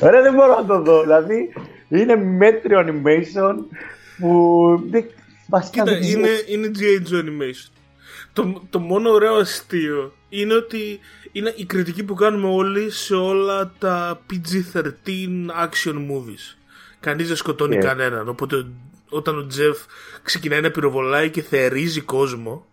[0.00, 1.02] Ωραία, δεν μπορώ να το δω.
[1.02, 1.52] Δηλαδή,
[1.88, 3.54] είναι μέτριο animation
[4.18, 4.90] που.
[5.48, 7.12] Βασικά Κοίτα, είναι, είναι G.I.
[7.12, 7.70] Joe animation.
[8.32, 11.00] Το, το μόνο ωραίο αστείο είναι ότι
[11.32, 14.82] είναι η κριτική που κάνουμε όλοι σε όλα τα PG-13
[15.66, 16.56] action movies.
[17.00, 17.84] Κανείς δεν σκοτώνει yeah.
[17.84, 18.28] κανέναν.
[18.28, 18.66] Οπότε
[19.08, 19.78] όταν ο Τζεφ
[20.22, 22.66] ξεκινάει να πυροβολάει και θερίζει κόσμο,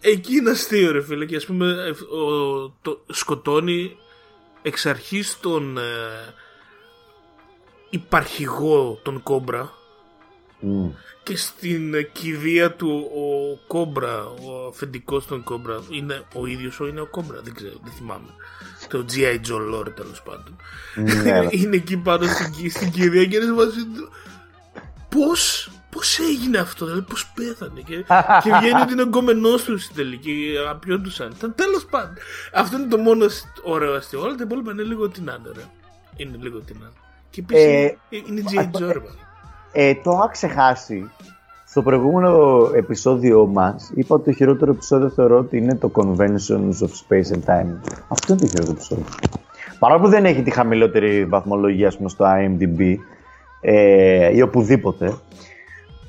[0.00, 1.24] εκεί είναι αστείο, ρε φίλε.
[1.24, 3.96] Και ας πούμε, ο, το, σκοτώνει
[4.62, 6.34] εξ αρχής τον ε,
[7.90, 9.72] υπαρχηγό τον Κόμπρα
[11.30, 17.00] και στην κηδεία του ο Κόμπρα, ο αφεντικός των Κόμπρα είναι ο ίδιος ο είναι
[17.00, 18.28] ο Κόμπρα, δεν ξέρω, δεν θυμάμαι.
[18.88, 19.34] Το G.I.
[19.48, 20.56] Joe Lore τέλος πάντων.
[20.94, 21.46] Ναι.
[21.50, 23.80] είναι εκεί πάνω στην, στην κηδεία και είναι μαζί
[25.08, 27.80] Πώς Πώς έγινε αυτό, δηλαδή πώς πέθανε.
[27.80, 28.04] Και,
[28.42, 30.54] και βγαίνει ότι είναι εγκόμενό τους στην τελική.
[30.60, 31.36] Αγαπιόντουσαν.
[31.54, 32.14] Τέλος πάντων.
[32.52, 33.26] Αυτό είναι το μόνο
[33.62, 34.20] ωραίο αστείο.
[34.20, 35.62] Όλα τα υπόλοιπα είναι λίγο την άνε, ρε.
[36.16, 36.92] Είναι λίγο την άνε.
[37.30, 38.80] Και επίσης ε, είναι G.I.
[38.80, 39.02] Joe,
[39.72, 41.10] ε, το έχω ξεχάσει.
[41.66, 46.88] Στο προηγούμενο επεισόδιο μας είπα ότι το χειρότερο επεισόδιο θεωρώ ότι είναι το Conventions of
[46.88, 47.76] Space and Time.
[48.08, 49.04] Αυτό είναι το χειρότερο επεισόδιο.
[49.78, 52.94] Παρόλο που δεν έχει τη χαμηλότερη βαθμολογία πούμε, στο IMDb
[53.60, 55.18] ε, ή οπουδήποτε,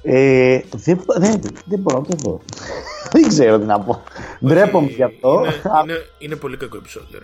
[0.04, 2.42] ε, δεν, δεν, δεν μπορώ να το δω.
[3.12, 4.04] δεν ξέρω τι να πω.
[4.46, 5.44] Ντρέπομαι γι' αυτό.
[5.46, 7.20] Είναι, είναι, είναι πολύ κακό επεισόδιο.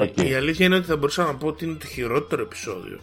[0.00, 0.28] Okay.
[0.30, 2.98] Η αλήθεια είναι ότι θα μπορούσα να πω ότι είναι το χειρότερο επεισόδιο.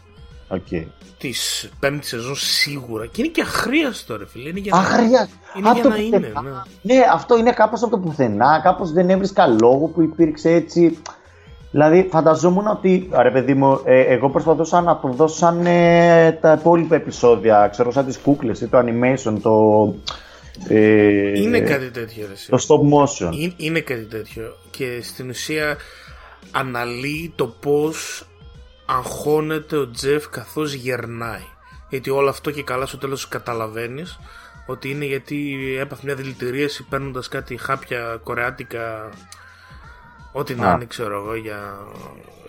[0.50, 0.86] Okay.
[1.18, 3.06] Της πέμπτης σεζόν σίγουρα.
[3.06, 4.50] Και είναι και αχρίαστο, ρε φίλε.
[4.50, 5.30] Είναι για να, είναι.
[5.74, 6.30] Για να είναι ναι.
[6.82, 8.60] ναι, αυτό είναι κάπως από το πουθενά.
[8.64, 10.98] Κάπως δεν έβρισκα λόγο που υπήρξε έτσι.
[11.72, 16.58] Δηλαδή, φανταζόμουν ότι, ρε παιδί μου, ε, εγώ προσπαθούσα να το δώσω σαν ε, τα
[16.60, 19.94] υπόλοιπα επεισόδια, ξέρω, σαν τις κούκλες ή το animation, το...
[20.68, 23.34] Ε, είναι κάτι τέτοιο, ρε, Το stop motion.
[23.34, 25.78] Είναι, είναι κάτι τέτοιο και στην ουσία
[26.52, 28.29] αναλύει το πώς
[28.90, 31.48] αγχώνεται ο Τζεφ καθώς γερνάει.
[31.90, 34.20] Γιατί όλο αυτό και καλά στο τέλος καταλαβαίνεις
[34.66, 39.10] ότι είναι γιατί έπαθε μια δηλητηρίαση παίρνοντας κάτι χάπια κορεάτικα
[40.32, 41.78] Ό,τι να είναι, ξέρω εγώ, για,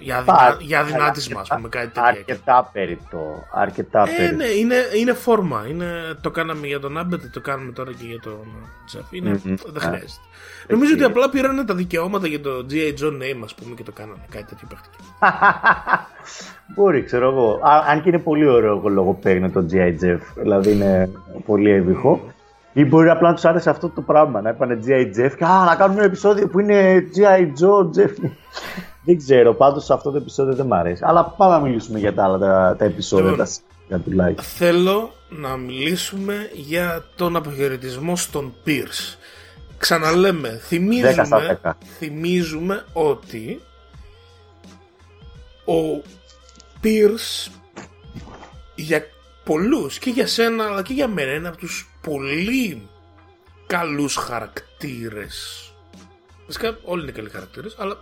[0.01, 0.57] για, δυνα...
[0.61, 2.09] για δυνάτισμα, ας πούμε, κάτι τέτοιο.
[2.09, 3.45] Αρκετά περιττό.
[3.53, 5.66] Αρκετά ε, ναι, είναι, είναι φόρμα.
[5.69, 5.87] Είναι,
[6.21, 8.47] το κάναμε για τον Άμπετ, το κάνουμε τώρα και για τον
[8.87, 9.05] Τζεφ.
[9.11, 9.57] Είναι, mm-hmm.
[9.66, 10.21] Δεν χρειάζεται.
[10.69, 13.03] Νομίζω ότι απλά πήραν τα δικαιώματα για το G.I.
[13.03, 14.27] Joe name, ας πούμε, και το κάνανε.
[14.31, 14.97] Κάτι τέτοιο πρακτικό.
[16.75, 17.61] Μπορεί, ξέρω εγώ.
[17.88, 20.05] αν και είναι πολύ ωραίο λόγο παίρνει το G.I.
[20.05, 20.21] Jeff.
[20.35, 21.11] Δηλαδή είναι
[21.47, 22.33] πολύ εύηχο.
[22.73, 25.19] Ή μπορεί απλά να τους άρεσε αυτό το πράγμα, να έπανε G.I.
[25.19, 27.41] Jeff και α, να κάνουμε ένα επεισόδιο που είναι G.I.
[27.41, 28.15] Joe, Jeff.
[29.05, 31.03] δεν ξέρω, πάντως αυτό το επεισόδιο δεν μ' αρέσει.
[31.07, 33.47] Αλλά πάμε να μιλήσουμε για τα άλλα τα, τα επεισόδια, λοιπόν,
[33.89, 34.45] τα τουλάχιστον.
[34.45, 39.17] Θέλω να μιλήσουμε για τον αποχαιρετισμό στον Pierce.
[39.79, 41.61] Ξαναλέμε, θυμίζουμε,
[41.99, 43.61] θυμίζουμε ότι
[45.65, 46.03] ο
[46.85, 47.51] Pierce
[48.75, 49.03] για
[49.45, 52.89] πολλούς και για σένα αλλά και για μένα είναι από τους πολύ
[53.67, 55.65] καλούς χαρακτήρες.
[56.47, 57.97] Βασικά όλοι είναι καλοί χαρακτήρες, αλλά...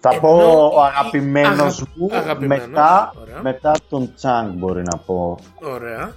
[0.00, 5.38] Θα πω ο αγαπημένος μου, μετά, μετά τον Τσάνγκ μπορεί να πω.
[5.60, 6.16] Ωραία.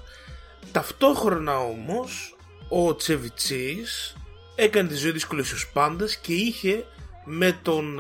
[0.72, 2.38] Ταυτόχρονα όμως,
[2.70, 4.16] ο Τσεβιτσής
[4.56, 6.86] έκανε τη ζωή δύσκολη στους πάντες και είχε
[7.24, 8.00] με τον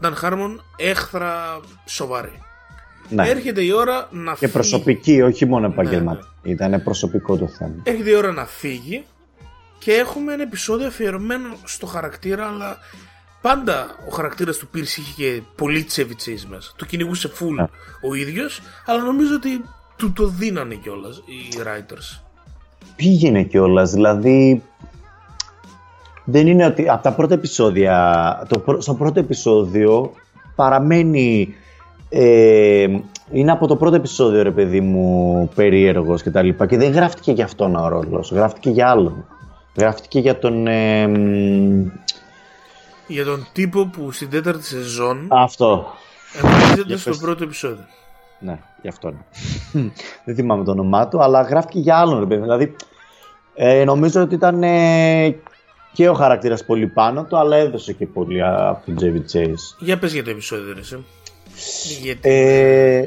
[0.00, 2.42] Νταν ε, Χάρμον έχθρα σοβαρή.
[3.08, 3.28] Ναι.
[3.28, 4.38] Έρχεται η ώρα να φύγει.
[4.38, 6.28] Και προσωπική, όχι μόνο επαγγελματική.
[6.42, 6.66] Ναι, ναι.
[6.66, 7.74] Ήταν προσωπικό το θέμα.
[7.82, 9.04] Έρχεται η ώρα να φύγει
[9.78, 12.78] και έχουμε ένα επεισόδιο αφιερωμένο στο χαρακτήρα, αλλά
[13.40, 16.72] πάντα ο χαρακτήρας του Πίρς είχε και πολύ τσεβιτσέις μέσα.
[16.76, 17.66] Το κυνηγούσε full Ναι.
[18.10, 19.64] ο ίδιος, αλλά νομίζω ότι
[19.96, 22.20] του το δίνανε κιόλας οι writers.
[22.96, 23.90] Πήγαινε κιόλας.
[23.90, 24.62] Δηλαδή.
[26.24, 28.46] Δεν είναι ότι από τα πρώτα επεισόδια.
[28.48, 30.12] Το, πρω- στο πρώτο επεισόδιο
[30.54, 31.54] παραμένει.
[32.08, 32.86] Ε,
[33.32, 37.32] είναι από το πρώτο επεισόδιο ρε παιδί μου περίεργος και τα λοιπά και δεν γράφτηκε
[37.32, 39.24] για αυτόν ο ρόλος, γράφτηκε για άλλον.
[39.78, 40.66] Γράφτηκε για τον...
[40.66, 41.86] ε, μ,
[43.06, 45.86] Για τον τύπο που στην τέταρτη σεζόν αυτό.
[46.34, 47.18] εμφανίζεται Για στο πες.
[47.18, 47.84] πρώτο επεισόδιο.
[48.38, 49.24] Ναι, γι' αυτό είναι.
[50.24, 52.40] Δεν θυμάμαι το όνομά του, αλλά γράφτηκε για άλλον, ρε παιδί.
[52.40, 52.76] Δηλαδή,
[53.54, 55.36] ε, νομίζω ότι ήταν ε,
[55.92, 59.76] και ο χαρακτήρας πολύ πάνω του, αλλά έδωσε και πολύ από τον David Chase.
[59.78, 61.04] Για πες για το επεισόδιο, ρε, εσύ.
[62.02, 62.30] Γιατί...
[62.30, 63.04] Ε,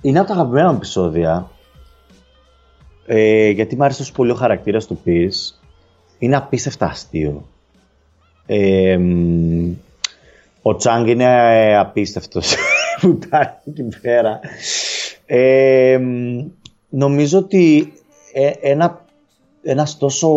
[0.00, 1.50] είναι από τα αγαπημένα μου επεισόδια.
[3.06, 5.54] Ε, γιατί μου άρεσε τόσο πολύ ο χαρακτήρας του Pierce.
[6.18, 7.48] Είναι απίστευτα αστείο.
[8.46, 9.72] Ε, μ,
[10.62, 12.54] ο Τσάνγκ είναι ε, απίστευτος
[13.00, 14.40] που τα εκεί πέρα.
[15.26, 16.46] Ε, μ,
[16.88, 17.92] νομίζω ότι
[18.32, 19.04] ε, ένα,
[19.62, 20.28] ένας τόσο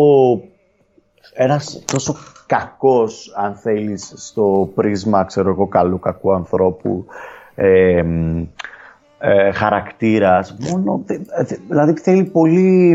[1.32, 2.16] ένας τόσο
[2.46, 7.06] κακός αν θέλεις στο πρίσμα ξέρω εγώ καλού κακού ανθρώπου
[7.60, 8.42] ε, μ,
[9.18, 12.92] ε, χαρακτήρας μόνο, δε- δε- δηλαδή θέλει πολύ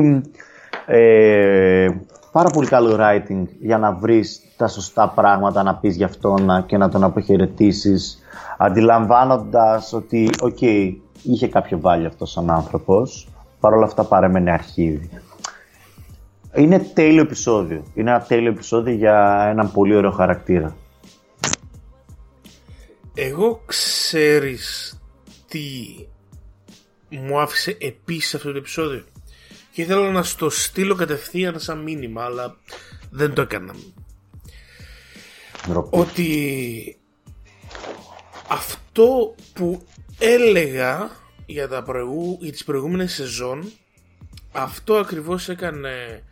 [0.85, 1.87] ε,
[2.31, 6.77] πάρα πολύ καλό writing για να βρεις τα σωστά πράγματα να πεις για αυτόν και
[6.77, 8.19] να τον αποχαιρετήσεις
[8.57, 10.61] αντιλαμβάνοντας ότι ΟΚ,
[11.23, 13.27] είχε κάποιο value αυτός σαν άνθρωπος
[13.59, 15.09] παρόλα αυτά παρέμενε αρχίδι
[16.55, 17.83] είναι τέλειο επεισόδιο.
[17.93, 20.75] Είναι ένα τέλειο επεισόδιο για έναν πολύ ωραίο χαρακτήρα.
[23.13, 24.97] Εγώ ξέρεις
[25.47, 25.63] τι
[27.09, 29.03] μου άφησε επίσης αυτό το επεισόδιο.
[29.71, 32.57] Και ήθελα να στο στείλω κατευθείαν σαν μήνυμα, αλλά
[33.09, 33.75] δεν το έκανα.
[35.67, 35.97] Ντροπή.
[35.97, 36.97] Ότι
[38.47, 39.85] αυτό που
[40.19, 41.11] έλεγα
[41.45, 43.71] για, τα προηγού, για τις προηγούμενες σεζόν
[44.51, 46.23] αυτό ακριβώς έκανε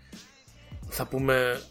[0.90, 1.62] θα πούμε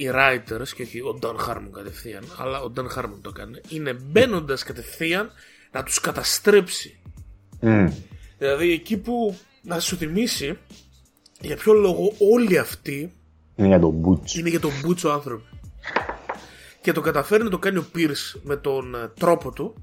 [0.00, 3.92] οι writers και όχι ο Dan Harmon κατευθείαν αλλά ο Dan Harmon το έκανε είναι
[3.92, 5.30] μπαίνοντας κατευθείαν
[5.72, 6.98] να τους καταστρέψει
[7.60, 7.86] Μμ.
[8.38, 10.58] δηλαδή εκεί που να σου θυμίσει
[11.40, 13.12] για ποιο λόγο όλοι αυτοί
[13.56, 14.34] Είναι για τον Μπούτς.
[14.34, 15.44] είναι για τον Μπούτσο άνθρωποι.
[16.80, 19.74] Και το καταφέρει να το κάνει ο Πίρς με τον ε, τρόπο του,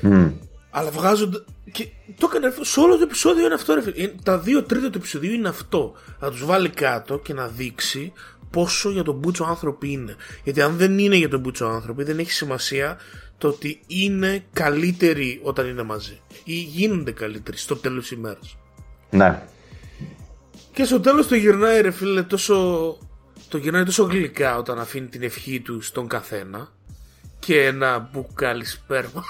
[0.00, 0.28] Μμ.
[0.70, 1.44] αλλά βγάζονται.
[1.72, 2.64] Και το έκανε αυτό.
[2.64, 4.00] Σε όλο το επεισόδιο είναι αυτό, ρε φίλε.
[4.02, 5.94] Είναι- Τα δύο τρίτα του επεισοδίου είναι αυτό.
[6.20, 8.12] Να τους βάλει κάτω και να δείξει
[8.56, 10.16] πόσο για τον Μπούτσο άνθρωποι είναι.
[10.44, 12.96] Γιατί αν δεν είναι για τον Μπούτσο άνθρωποι, δεν έχει σημασία
[13.38, 16.20] το ότι είναι καλύτεροι όταν είναι μαζί.
[16.44, 18.56] Ή γίνονται καλύτεροι στο τέλος της ημέρας.
[19.10, 19.42] Ναι.
[20.72, 22.54] Και στο τέλος το γυρνάει ρε φίλε τόσο.
[23.48, 26.68] Το γυρνάει τόσο γλυκά όταν αφήνει την ευχή του στον καθένα.
[27.38, 29.24] Και ένα μπουκάλι σπέρμα.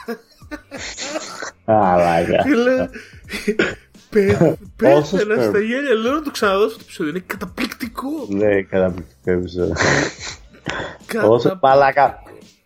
[1.65, 2.43] Αλάγια.
[2.43, 2.89] Φίλε.
[4.11, 5.42] Πέ- Όσο Πέθαινα σπέρμα.
[5.42, 5.95] στα γέλια.
[6.03, 7.11] Λέω να το ξαναδώσω το επεισόδιο.
[7.12, 8.09] Είναι καταπληκτικό.
[8.29, 9.75] Ναι, καταπληκτικό επεισόδιο.
[11.07, 12.23] Κατα- Όσο παλάκα.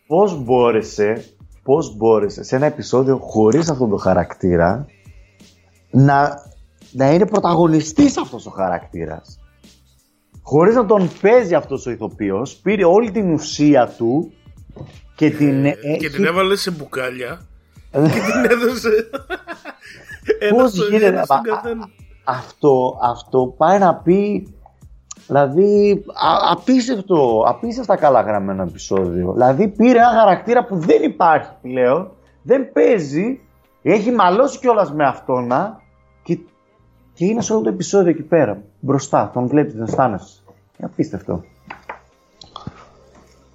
[0.06, 1.24] Πώς μπόρεσε,
[1.62, 4.86] πώς μπόρεσε σε ένα επεισόδιο χωρίς αυτόν τον χαρακτήρα
[5.90, 6.42] να,
[6.92, 9.38] να είναι πρωταγωνιστής αυτός ο χαρακτήρας;
[10.42, 14.32] Χωρίς να τον παίζει αυτός ο ηθοποιός, πήρε όλη την ουσία του
[15.14, 17.40] και την Και έχει την έβαλε σε μπουκάλια.
[17.90, 19.10] και την έδωσε.
[20.38, 21.88] Ένα Πώς στο γίνεται, ένα στον μα- καθένα.
[22.24, 24.54] αυτό, αυτό πάει να πει
[25.26, 29.32] δηλαδή α- απίστευτο, απίστευτα καλά γραμμένο επεισόδιο.
[29.32, 32.10] Δηλαδή πήρε ένα χαρακτήρα που δεν υπάρχει πλέον,
[32.42, 33.40] δεν παίζει,
[33.82, 35.80] έχει μαλώσει κιόλας με αυτόνα
[36.22, 36.38] και,
[37.12, 40.40] και είναι σε όλο το επεισόδιο εκεί πέρα, μπροστά, τον βλέπεις, τον αισθάνεσαι.
[40.78, 41.42] Είναι απίστευτο.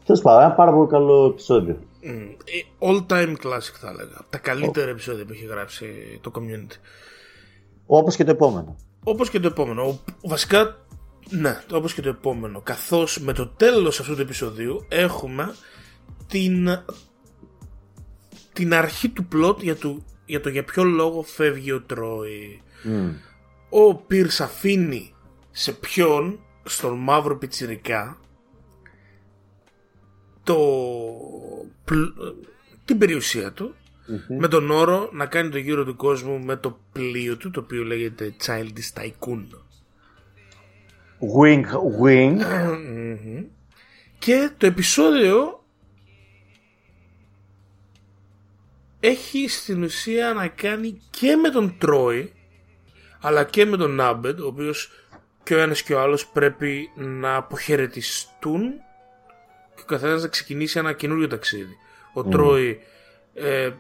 [0.06, 1.78] Τέλος πάντων, ένα πάρα πολύ καλό επεισόδιο.
[2.08, 2.12] Μμ,
[2.44, 4.16] ε, All time classic θα έλεγα.
[4.18, 6.76] Από τα καλύτερα επεισόδια που έχει γράψει το community.
[7.86, 8.76] Όπως και το επόμενο.
[9.04, 9.84] Όπως και το επόμενο.
[9.88, 10.86] Ο- Βασικά,
[11.30, 12.62] ναι, όπως και το επόμενο.
[12.62, 15.56] Καθώς με το τέλος αυτού του επεισοδίου έχουμε
[16.28, 16.68] την,
[18.54, 22.62] την αρχή του plot για το, για το για ποιο λόγο φεύγει ο Τρόι.
[22.84, 23.10] Μμ.
[23.70, 25.14] Ο Πίρς αφήνει
[25.52, 28.18] σε ποιον, στον μαύρο πιτσιρικά,
[30.46, 30.58] το,
[31.86, 32.14] πλ-
[32.86, 33.76] την περιουσία του
[34.40, 37.84] με τον όρο να κάνει το γύρο του κόσμου με το πλοίο του το οποίο
[37.84, 39.46] λέγεται Childish Tycoon.
[41.40, 41.64] Wing,
[42.02, 42.36] wing.
[42.36, 43.44] Μμμ.
[44.20, 45.64] Και το επεισόδιο
[49.00, 52.34] έχει στην ουσία να κάνει και με τον Τρόι
[53.22, 54.90] αλλά και με τον Νάμπετ ο οποίος
[55.44, 58.74] και ο ένας και ο άλλος πρέπει να αποχαιρετιστούν
[59.86, 61.78] ο καθένας να ξεκινήσει ένα καινούριο ταξίδι.
[62.14, 62.80] Ο Τρόι
[63.34, 63.72] ε,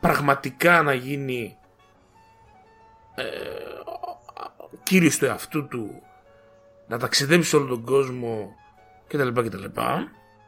[0.00, 1.56] πραγματικά να γίνει
[3.14, 3.24] ε,
[4.82, 6.02] κύριος του εαυτού του
[6.88, 8.54] να ταξιδέψει σε όλο τον κόσμο
[9.06, 9.28] κτλ.
[9.28, 9.48] Και,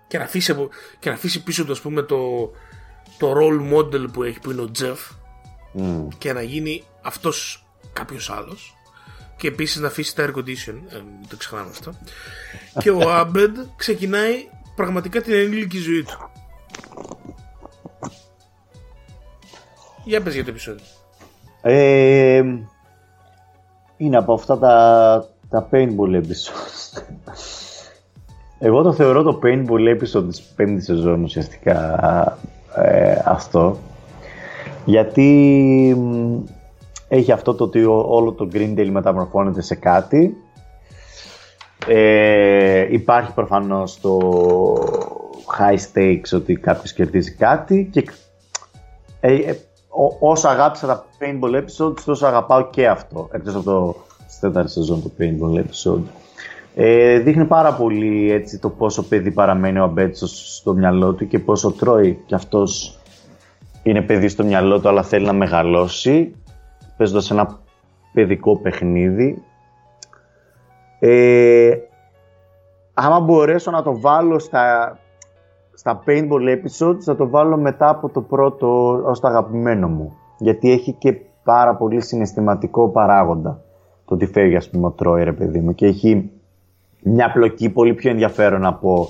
[0.09, 2.51] και, να αφήσει, και να αφήσει πίσω του ας πούμε το,
[3.19, 5.01] το role model που έχει που είναι ο Τζεφ
[6.19, 8.75] και να γίνει αυτός κάποιος άλλος
[9.37, 11.95] και επίσης να αφήσει τα air condition ε, το ξεχνάμε αυτό
[12.81, 16.31] και ο Άμπεντ ξεκινάει πραγματικά την ενήλικη ζωή του
[20.05, 20.85] Για πες για το επεισόδιο
[21.63, 22.43] ε,
[23.97, 27.03] είναι από αυτά τα, τα paintball episodes
[28.63, 32.39] εγώ το θεωρώ το paintball episode της πέμπτης σεζόν ουσιαστικά
[32.77, 33.79] ε, αυτό.
[34.85, 35.97] Γιατί
[37.09, 40.37] έχει αυτό το ότι όλο το Greendale μεταμορφώνεται σε κάτι.
[41.87, 44.19] Ε, υπάρχει προφανώς το
[45.59, 48.05] high stakes ότι κάποιος κερδίζει κάτι και
[49.21, 49.59] ε, ε,
[50.21, 53.97] όσο αγάπησα τα paintball episodes τόσο αγαπάω και αυτό εκτός από το
[54.40, 56.03] τέταρτη σεζόν το paintball episode
[56.75, 61.38] ε, δείχνει πάρα πολύ έτσι, το πόσο παιδί παραμένει ο Αμπέτσος στο μυαλό του και
[61.38, 62.99] πόσο τρώει και αυτός
[63.83, 66.35] είναι παιδί στο μυαλό του αλλά θέλει να μεγαλώσει
[66.97, 67.59] παίζοντας ένα
[68.12, 69.43] παιδικό παιχνίδι.
[71.01, 71.71] Ε,
[72.95, 74.99] άμα μπορέσω να το βάλω στα,
[75.75, 80.73] στα paintball episodes θα το βάλω μετά από το πρώτο ως το αγαπημένο μου γιατί
[80.73, 83.63] έχει και πάρα πολύ συναισθηματικό παράγοντα
[84.05, 86.31] το τι φεύγει ας πούμε ο Τρόι ρε παιδί μου και έχει
[87.03, 89.09] μια πλοκή πολύ πιο ενδιαφέρον από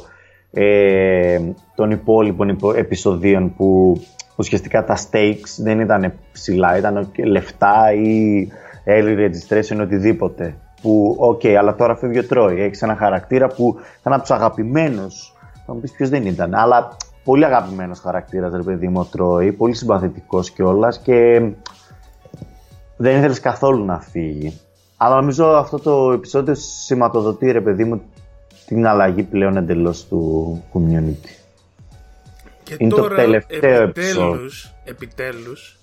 [0.50, 1.40] ε,
[1.74, 4.00] των υπόλοιπων επεισοδίων που
[4.37, 8.48] ουσιαστικά τα stakes δεν ήταν ψηλά, ήταν λεφτά ή
[8.85, 10.55] early registration οτιδήποτε.
[10.82, 12.60] Που, ΟΚ, okay, αλλά τώρα φεύγει ο Τρόι.
[12.60, 15.34] Έχεις ένα χαρακτήρα που ήταν από τους αγαπημένους.
[15.66, 19.52] Θα μου πεις ποιος δεν ήταν, αλλά πολύ αγαπημένος χαρακτήρας, ρε παιδί μου, ο Τρόι.
[19.52, 21.50] Πολύ συμπαθητικός κιόλας και
[22.96, 24.60] δεν ήθελες καθόλου να φύγει.
[24.96, 28.02] Αλλά νομίζω αυτό το επεισόδιο σηματοδοτεί, ρε παιδί μου,
[28.66, 31.28] την αλλαγή πλέον εντελώς του community.
[32.62, 35.78] Και Είναι τώρα, το τελευταίο επιτέλους, επιτέλους,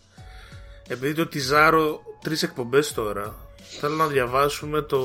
[0.89, 3.35] επειδή το τυζάρω τρεις εκπομπές τώρα,
[3.79, 5.01] θέλω να διαβάσουμε το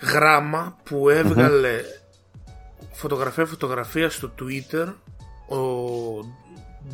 [0.00, 1.80] γράμμα που εβγαλε
[2.92, 4.86] φωτογραφία-φωτογραφία στο Twitter
[5.48, 5.60] ο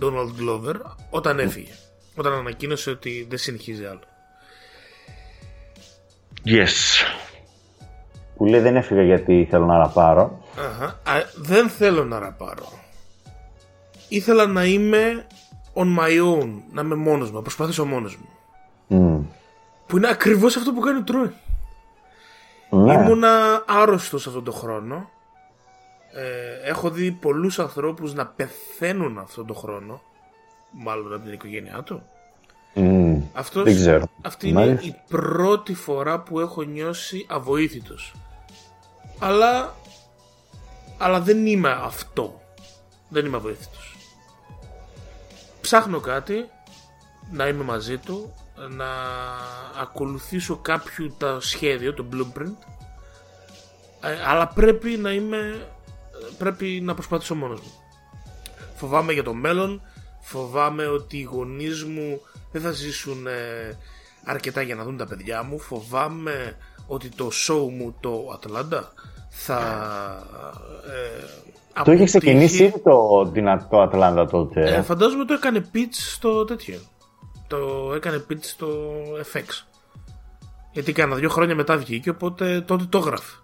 [0.00, 0.74] Donald Glover
[1.11, 1.72] όταν έφυγε.
[2.14, 4.00] Όταν ανακοίνωσε ότι δεν συνεχίζει άλλο.
[6.44, 7.06] Yes.
[8.37, 10.42] Που λέει δεν έφυγα γιατί θέλω να ραπάρω.
[10.58, 11.00] Αχα.
[11.37, 12.72] δεν θέλω να ραπάρω.
[14.08, 15.26] Ήθελα να είμαι
[15.74, 18.38] on my own, να είμαι μόνος μου, να προσπαθήσω μόνος μου.
[18.90, 19.20] Mm.
[19.87, 21.33] Που είναι ακριβώς αυτό που κάνει ο Τρόι.
[22.70, 22.92] Ναι.
[22.92, 25.11] Ήμουνα άρρωστος αυτόν τον χρόνο.
[26.12, 30.03] Ε, έχω δει πολλούς ανθρώπους να πεθαίνουν αυτόν τον χρόνο.
[30.70, 32.03] Μάλλον από την οικογένειά του.
[32.74, 34.07] Mm, Αυτός, δεν ξέρω.
[34.22, 38.14] Αυτή είναι η πρώτη φορά που έχω νιώσει αβοήθητος.
[39.18, 39.74] Αλλά,
[40.98, 42.40] αλλά δεν είμαι αυτό.
[43.09, 43.96] Δεν είμαι αβοήθητος.
[45.61, 46.48] Ψάχνω κάτι
[47.31, 48.35] να είμαι μαζί του,
[48.77, 48.87] να
[49.81, 52.57] ακολουθήσω κάποιο τα σχέδιο, το blueprint,
[54.01, 55.68] ε, αλλά πρέπει να είμαι,
[56.38, 57.73] πρέπει να προσπαθήσω μόνος μου.
[58.75, 59.83] Φοβάμαι για το μέλλον,
[60.21, 62.21] φοβάμαι ότι οι γονείς μου
[62.53, 63.77] δεν θα ζήσουν ε,
[64.25, 65.59] αρκετά για να δουν τα παιδιά μου.
[65.59, 68.92] Φοβάμαι ότι το show μου το Ατλάντα
[69.29, 69.61] θα.
[71.75, 74.75] Ε, το είχε ξεκινήσει ήδη το δυνατό Ατλάντα τότε.
[74.75, 76.79] Ε, φαντάζομαι το έκανε pitch στο τέτοιο.
[77.48, 78.68] Το έκανε pitch στο
[79.32, 79.64] FX.
[80.72, 83.37] Γιατί κάνα δύο χρόνια μετά βγήκε, οπότε τότε το έγραφε.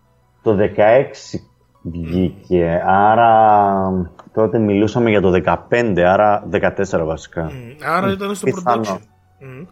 [0.43, 1.41] Το 16
[1.83, 7.51] βγήκε, άρα τότε μιλούσαμε για το 15, άρα 14 βασικά.
[7.85, 8.83] άρα ήταν στο Πιθανό.
[8.83, 8.99] production.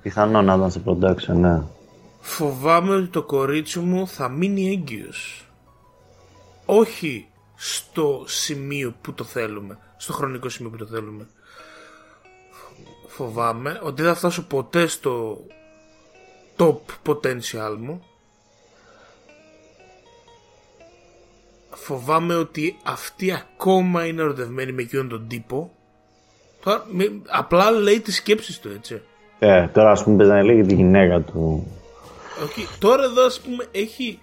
[0.03, 1.63] Πιθανό να ήταν στο production, ναι.
[2.21, 5.47] Φοβάμαι ότι το κορίτσι μου θα μείνει έγκυος.
[6.67, 11.27] Όχι στο σημείο που το θέλουμε, στο χρονικό σημείο που το θέλουμε.
[13.15, 15.39] Φοβάμαι ότι δεν θα φτάσω ποτέ στο
[16.57, 18.03] top potential μου
[21.71, 25.71] φοβάμαι ότι αυτή ακόμα είναι ερωτευμένη με εκείνον τον τύπο.
[26.65, 26.85] Τώρα,
[27.29, 29.03] απλά λέει τις σκέψεις του, έτσι.
[29.39, 31.67] Ε, τώρα ας πούμε να λέει τη γυναίκα του.
[32.45, 32.77] Okay.
[32.79, 34.19] Τώρα εδώ ας πούμε έχει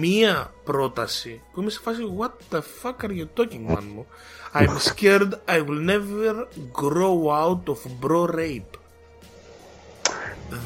[0.00, 4.06] μία πρόταση που είμαι σε φάση What the fuck are you talking man μου;
[4.54, 8.78] I'm scared I will never grow out of bro rape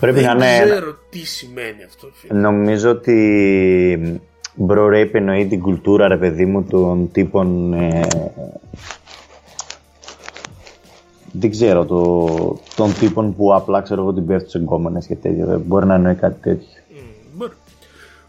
[0.00, 4.20] Πρέπει Δεν να ξέρω τι σημαίνει αυτό Νομίζω ότι
[4.66, 7.72] bro rape εννοεί την κουλτούρα, ρε παιδί μου, των τύπων...
[7.72, 8.06] Ε,
[11.32, 12.26] δεν ξέρω, το,
[12.76, 15.60] των τύπων που απλά ξέρω εγώ την πέφτουν σε εγκόμενες και τέτοια.
[15.66, 16.77] Μπορεί να εννοεί κάτι τέτοιο.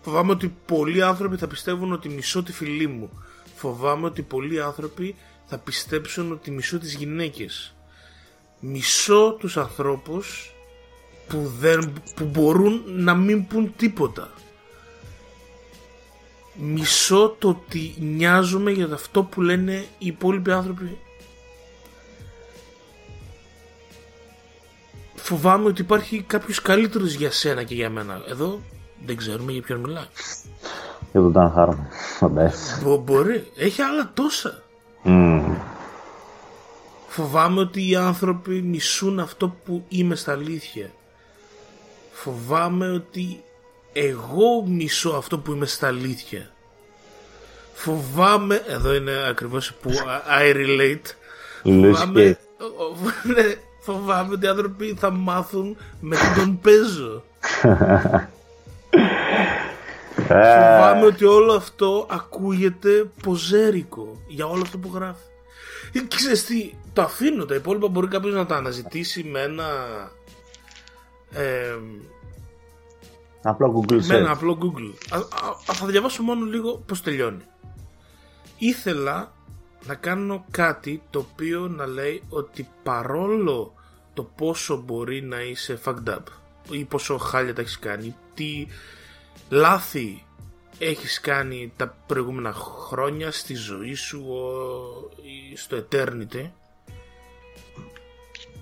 [0.04, 0.16] Μπορεί.
[0.16, 3.10] Φοβάμαι ότι πολλοί άνθρωποι θα πιστεύουν ότι μισώ τη φιλή μου.
[3.56, 7.76] Φοβάμαι ότι πολλοί άνθρωποι θα πιστέψουν ότι μισώ τις γυναίκες.
[8.60, 10.54] Μισώ τους ανθρώπους
[11.28, 14.34] που, δεν, που μπορούν να μην πούν τίποτα.
[16.62, 20.98] Μισώ το ότι νοιάζομαι για αυτό που λένε οι υπόλοιποι άνθρωποι.
[25.16, 28.24] Φοβάμαι ότι υπάρχει κάποιος καλύτερος για σένα και για μένα.
[28.28, 28.62] Εδώ
[29.06, 30.08] δεν ξέρουμε για ποιον μιλάει.
[31.12, 31.88] Για τον Ταν Χάρμον.
[32.84, 33.52] Μπο, μπορεί.
[33.56, 34.62] Έχει άλλα τόσα.
[35.06, 35.56] Mm.
[37.08, 40.92] Φοβάμαι ότι οι άνθρωποι μισούν αυτό που είμαι στα αλήθεια.
[42.12, 43.44] Φοβάμαι ότι
[43.94, 46.52] εγώ μισώ αυτό που είμαι στα αλήθεια.
[47.74, 49.90] Φοβάμαι, εδώ είναι ακριβώς που
[50.40, 51.06] I relate.
[51.64, 52.38] Φοβάμαι,
[53.36, 57.24] ναι, φοβάμαι ότι οι άνθρωποι θα μάθουν με τι τον παίζω.
[60.22, 65.24] Φοβάμαι ότι όλο αυτό ακούγεται ποζέρικο για όλο αυτό που γράφει.
[65.92, 69.66] Και ξέρεις τι, το αφήνω, τα υπόλοιπα μπορεί κάποιος να τα αναζητήσει με ένα...
[71.32, 71.76] Ε,
[73.42, 74.94] απλό Google Με ένα απλό Google.
[75.10, 77.44] Α, α, θα διαβάσω μόνο λίγο πώς τελειώνει.
[78.58, 79.32] Ήθελα
[79.86, 83.74] να κάνω κάτι το οποίο να λέει ότι παρόλο
[84.14, 86.24] το πόσο μπορεί να είσαι fucked up
[86.72, 88.68] ή πόσο χάλια τα έχεις κάνει, τι
[89.50, 90.26] λάθη
[90.78, 94.26] έχεις κάνει τα προηγούμενα χρόνια στη ζωή σου
[95.52, 96.50] ή στο eternity;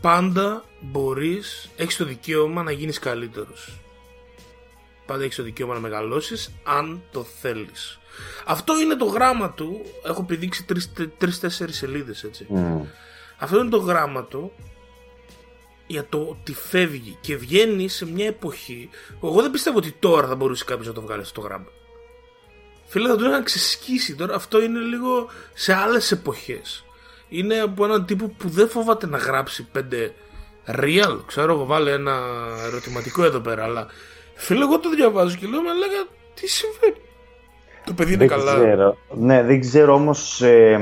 [0.02, 3.80] Πάντα μπορείς, έχεις το δικαίωμα να γίνεις καλύτερος.
[5.06, 8.00] Πάντα έχεις το δικαίωμα να μεγαλώσεις αν το θέλεις.
[8.46, 10.66] Αυτό είναι το γράμμα του, έχω πηδήξει
[11.18, 12.48] τρεις-τέσσερις σελίδες έτσι.
[12.56, 12.82] Mm.
[13.38, 14.52] Αυτό είναι το γράμμα του
[15.88, 18.90] για το ότι φεύγει και βγαίνει σε μια εποχή.
[19.24, 21.68] Εγώ δεν πιστεύω ότι τώρα θα μπορούσε κάποιος να το βγάλει αυτό το γράμμα.
[22.86, 24.36] Φίλε, θα το είχαν ξεσκίσει τώρα.
[24.36, 26.86] Αυτό είναι λίγο σε άλλες εποχές.
[27.30, 30.14] Είναι από έναν τύπο που δεν φοβάται να γράψει πέντε
[30.66, 31.20] real.
[31.26, 32.20] Ξέρω εγώ, βάλε ένα
[32.66, 33.64] ερωτηματικό εδώ πέρα.
[33.64, 33.88] Αλλά
[34.36, 37.02] φίλε, εγώ το διαβάζω και λέω, Μα λέγα, τι συμβαίνει;
[37.86, 38.56] Το παιδί είναι δεν καλά.
[38.56, 38.98] Ξέρω.
[39.10, 40.42] Ναι, δεν ξέρω όμως.
[40.42, 40.80] Ε,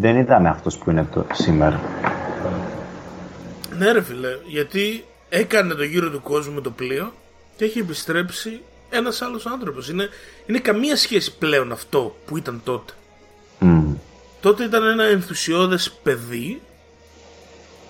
[0.00, 1.80] δεν ήταν αυτός που είναι το σήμερα.
[3.78, 7.12] Ναι ρε φίλε, γιατί έκανε το γύρο του κόσμου με το πλοίο
[7.56, 9.88] και έχει επιστρέψει ένας άλλος άνθρωπος.
[9.88, 10.08] Είναι,
[10.46, 12.92] είναι καμία σχέση πλέον αυτό που ήταν τότε.
[13.60, 13.94] Mm.
[14.40, 16.62] Τότε ήταν ένα ενθουσιώδες παιδί,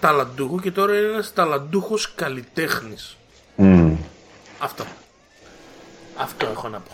[0.00, 3.16] ταλαντούχο και τώρα είναι ένας ταλαντούχος καλλιτέχνης.
[3.58, 3.96] Mm.
[4.58, 4.84] Αυτό.
[6.16, 6.92] Αυτό έχω να πω.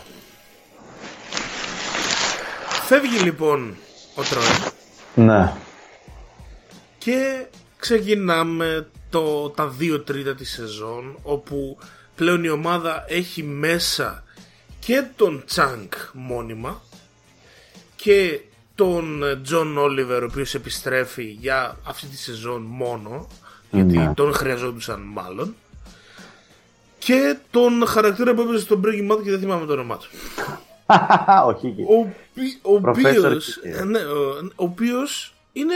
[2.85, 3.75] Φεύγει λοιπόν
[4.15, 4.75] ο Τρόι
[5.17, 5.53] Ναι.
[6.97, 7.45] Και
[7.77, 11.77] ξεκινάμε το, τα δύο τρίτα της σεζόν όπου
[12.15, 14.23] πλέον η ομάδα έχει μέσα
[14.79, 16.81] και τον Τσάνκ μόνιμα
[17.95, 18.39] και
[18.75, 23.27] τον Τζον Όλιβερ ο οποίος επιστρέφει για αυτή τη σεζόν μόνο
[23.71, 24.13] γιατί Ναι.
[24.13, 25.55] τον χρειαζόντουσαν μάλλον
[26.97, 30.25] και τον χαρακτήρα που έπαιζε στον Breaking Bad και δεν θυμάμαι το όνομά του Όχι
[30.41, 30.66] εκεί.
[31.47, 31.53] ο,
[32.33, 33.79] ποι- ο Professor οποίος, Kidd.
[33.79, 35.73] ε, ναι, ο, ο οποίος είναι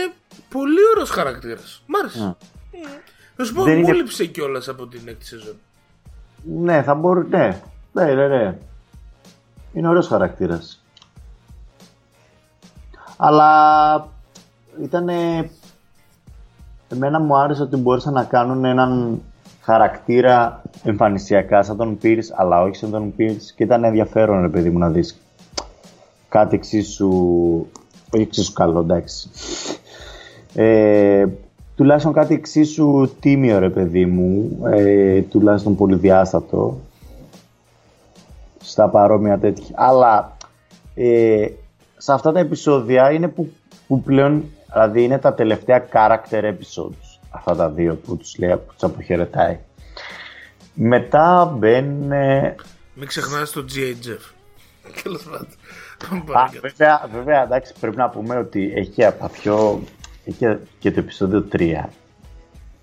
[0.50, 1.84] πολύ ωραίος χαρακτήρας.
[1.86, 2.36] Μ' άρεσε.
[3.36, 5.56] Να σου πω, Δεν μου είναι- λείψε κιόλας από την έκτη σεζόν.
[6.44, 7.28] Ναι, θα μπορεί.
[7.28, 8.28] Ναι, ναι, ναι.
[8.28, 8.58] ναι.
[9.74, 10.84] Είναι ωραίος χαρακτήρας.
[13.18, 14.08] Αλλά
[14.82, 15.10] ήταν.
[16.90, 19.22] Εμένα μου άρεσε ότι μπορούσαν να κάνουν έναν
[19.72, 24.70] χαρακτήρα εμφανισιακά σαν τον Pierce, αλλά όχι σαν τον Pierce και ήταν ενδιαφέρον ρε παιδί
[24.70, 25.22] μου να δεις
[26.30, 27.10] κάτι εξίσου,
[28.14, 29.30] όχι εξίσου καλό εντάξει.
[30.56, 31.26] Ε,
[31.76, 36.78] τουλάχιστον κάτι εξίσου τίμιο ρε παιδί μου, ε, τουλάχιστον πολυδιάστατο
[38.62, 39.76] στα παρόμοια τέτοια.
[39.78, 40.38] Αλλά
[40.96, 41.48] ε,
[41.98, 43.52] σε αυτά τα επεισόδια είναι που,
[43.88, 44.44] που πλέον,
[44.74, 49.60] δηλαδή είναι τα τελευταία character episodes, αυτά τα δύο που τους λέει, που τους αποχαιρετάει.
[50.74, 52.12] Μετά μπαίνουν...
[52.12, 52.56] ε,
[52.94, 54.08] Μην ξεχνάς το G.A.
[54.08, 54.32] Jeff.
[55.04, 55.48] Τέλος πάντων.
[56.10, 56.60] Πάμε Α, παρακάτω.
[56.62, 59.84] βέβαια, βέβαια, εντάξει, πρέπει να πούμε ότι έχει και από τα πιο...
[60.26, 61.84] Έχει και- και το επεισόδιο 3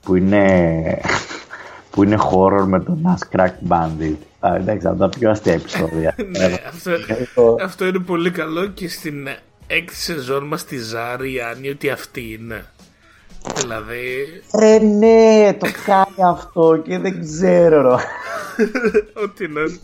[0.02, 1.00] που είναι,
[1.90, 4.16] που είναι horror με τον Ass Crack Bandit.
[4.40, 6.14] Α, εντάξει, από τα πιο αστεία επεισόδια.
[6.38, 6.90] Ναι, αυτό,
[7.34, 9.28] το- αυτό είναι πολύ καλό και στην
[9.66, 12.64] έκτη σεζόν μας τη Ζάρη η Άννη ότι αυτή είναι.
[13.54, 18.00] Δηλαδή, Ρε ναι, το κάνει αυτό και δεν ξέρω.
[19.24, 19.78] Ό,τι να είναι.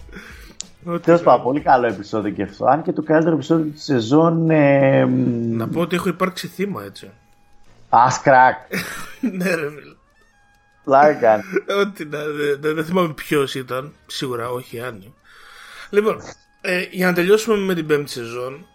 [0.84, 2.64] Ό,τι Τέλος να πάντων, πολύ καλό επεισόδιο και αυτό.
[2.66, 4.50] Αν και το καλύτερο επεισόδιο της σεζόν.
[4.50, 5.56] Ε, είναι.
[5.56, 7.10] Να πω ότι έχω υπάρξει θύμα έτσι.
[7.88, 8.56] Ασκρακ.
[9.38, 9.94] ναι, ρε φίλε.
[10.84, 11.42] Πλάκα κάνει.
[11.80, 13.92] Ό,τι να δεν δεν- δεν θυμάμαι ποιος ήταν.
[14.06, 15.14] Σίγουρα όχι, Άννη.
[15.90, 16.20] Λοιπόν,
[16.60, 18.66] ε, για να τελειώσουμε με την πέμπτη σεζόν,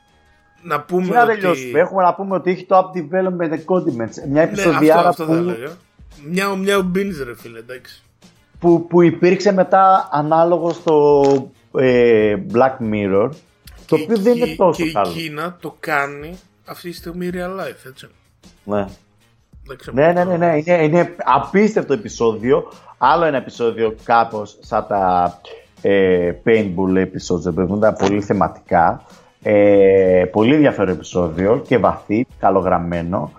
[0.62, 1.34] να πούμε Τι να ότι...
[1.34, 3.95] τελειώσουμε; Έχουμε να πούμε ότι έχει το Up Development Condiments.
[3.95, 5.72] Μια Ναι, αυτό, επεισοδιάρα αυτό θα που, έλεγα.
[6.30, 8.03] Μια μια μπίνς ρε φίλε, εντάξει.
[8.60, 11.24] που, που υπήρξε μετά ανάλογο στο
[11.78, 13.30] ε, Black Mirror.
[13.86, 15.10] Το Και οποίο δεν εκεί- είναι τόσο Και καλό.
[15.10, 18.07] η Κίνα το κάνει αυτή τη στιγμή real life, έτσι.
[18.64, 18.86] Ναι.
[19.66, 20.57] Δεν ξέρω Ναι, πώς ναι, το- ναι, ναι.
[20.66, 22.72] Είναι, είναι απίστευτο επεισόδιο.
[22.97, 25.34] Άλλο ένα επεισόδιο κάπως σαν τα
[25.82, 29.03] ε, paintball episodes, που ήταν πολύ θεματικά.
[29.44, 33.32] Ε, πολύ ενδιαφέρον επεισόδιο και βαθύ, καλογραμμένο.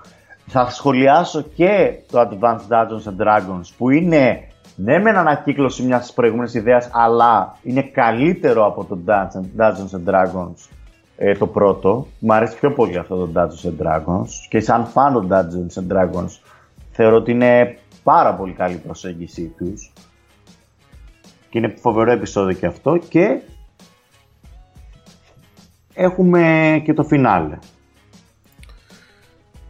[0.46, 4.44] Θα σχολιάσω και το Advanced Dungeons and Dragons που είναι
[4.76, 10.68] ναι με ανακύκλωση μιας προηγούμενης ιδέας αλλά είναι καλύτερο από το Dungeons, Dungeons and Dragons
[11.16, 12.06] ε, το πρώτο.
[12.18, 15.96] Μου αρέσει πιο πολύ αυτό το Dungeons and Dragons και σαν fan των Dungeons and
[15.96, 16.38] Dragons
[16.90, 19.92] θεωρώ ότι είναι πάρα πολύ καλή η προσέγγιση τους
[21.50, 23.40] και είναι φοβερό επεισόδιο και αυτό και
[25.94, 27.58] έχουμε και το φινάλε.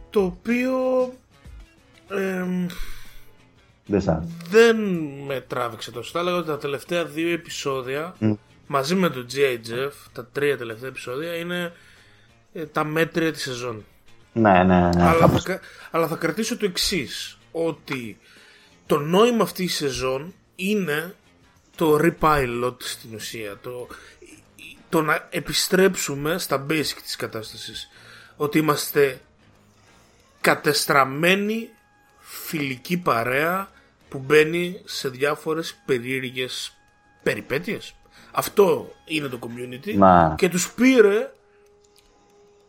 [0.09, 0.73] Το οποίο
[2.09, 2.65] εμ,
[3.85, 4.31] Δεν σαν.
[4.49, 4.77] δεν
[5.25, 6.11] με τράβηξε τόσο.
[6.11, 8.15] Θα έλεγα ότι τα τελευταία δύο επεισόδια
[8.67, 9.69] μαζί με το G.I.
[9.69, 11.73] Jeff, τα τρία τελευταία επεισόδια είναι
[12.53, 13.85] ε, τα μέτρια της σεζόν.
[14.33, 15.03] Ναι, ναι, ναι.
[15.07, 15.59] αλλά, θα, κα-
[15.91, 18.17] αλλά θα κρατήσω το εξής ότι
[18.85, 21.15] το νόημα αυτής της σεζόν είναι
[21.75, 23.87] το repilot στην ουσία το,
[24.91, 27.89] το να επιστρέψουμε στα basic της κατάστασης.
[28.35, 29.21] Ότι είμαστε
[30.41, 31.69] κατεστραμμένη
[32.19, 33.69] φιλική παρέα
[34.09, 36.77] που μπαίνει σε διάφορες περίεργες
[37.23, 37.95] περιπέτειες.
[38.31, 39.93] Αυτό είναι το community.
[39.95, 40.35] Να.
[40.37, 41.31] και τους πήρε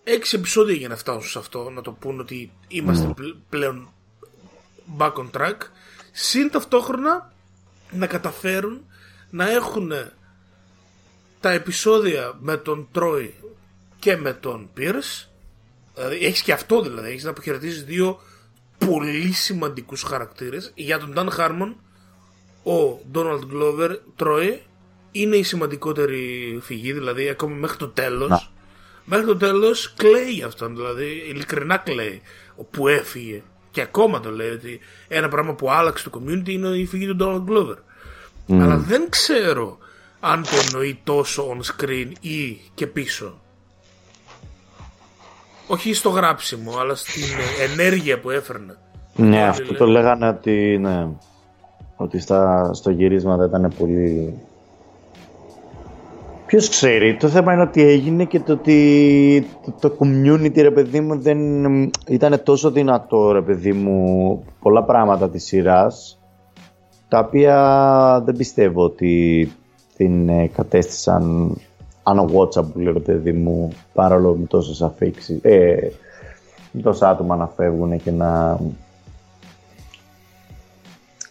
[0.04, 3.92] έξι επεισόδια για να φτάσουν σε αυτό, να το πούν ότι είμαστε πλ- πλέον
[4.98, 5.56] back on track,
[6.12, 7.32] συν ταυτόχρονα
[7.90, 8.86] να καταφέρουν
[9.30, 9.92] να έχουν
[11.42, 13.34] τα επεισόδια με τον Τρόι
[13.98, 15.28] και με τον Pierce,
[15.94, 18.20] δηλαδή έχεις και αυτό δηλαδή, έχεις να αποχαιρετήσεις δύο
[18.86, 21.74] πολύ σημαντικούς χαρακτήρες, για τον Dan Harmon
[22.64, 24.58] ο Donald Glover Troy
[25.12, 28.28] είναι η σημαντικότερη φυγή, δηλαδή ακόμα μέχρι το τέλος.
[28.28, 28.42] Να.
[29.04, 32.22] Μέχρι το τέλος κλαίει για αυτόν, δηλαδή ειλικρινά κλαίει
[32.70, 33.42] που έφυγε.
[33.70, 37.16] Και ακόμα το λέει ότι ένα πράγμα που άλλαξε το community είναι η φυγή του
[37.20, 37.76] Donald Glover.
[38.48, 39.78] Αλλά δεν ξέρω
[40.24, 43.40] αν το εννοεί τόσο on screen ή και πίσω.
[45.66, 47.22] Όχι στο γράψιμο, αλλά στην
[47.70, 48.76] ενέργεια που έφερνε.
[49.16, 49.76] Ναι, Όλοι αυτό λένε.
[49.78, 51.08] το λέγανε ότι, ναι,
[51.96, 54.34] ότι στα, στο γυρίσμα δεν ήταν πολύ...
[56.46, 61.00] Ποιος ξέρει, το θέμα είναι ότι έγινε και το ότι το, το community ρε παιδί
[61.00, 61.38] μου δεν
[62.06, 66.18] ήταν τόσο δυνατό ρε παιδί μου πολλά πράγματα της σειράς
[67.08, 69.52] τα οποία δεν πιστεύω ότι
[70.02, 71.54] την ε, κατέστησαν
[72.02, 75.92] unwatchable ρε παιδί μου παρόλο με τόσες αφήξεις ε,
[76.72, 78.58] με τόσα άτομα να φεύγουν και να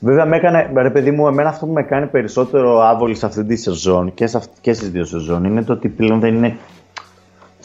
[0.03, 3.45] Βέβαια, με έκανε, ρε παιδί μου, εμένα αυτό που με κάνει περισσότερο άβολη σε αυτή
[3.45, 6.57] τη σεζόν και, σε αυτή, και στις δύο σεζόν είναι το ότι πλέον δεν είναι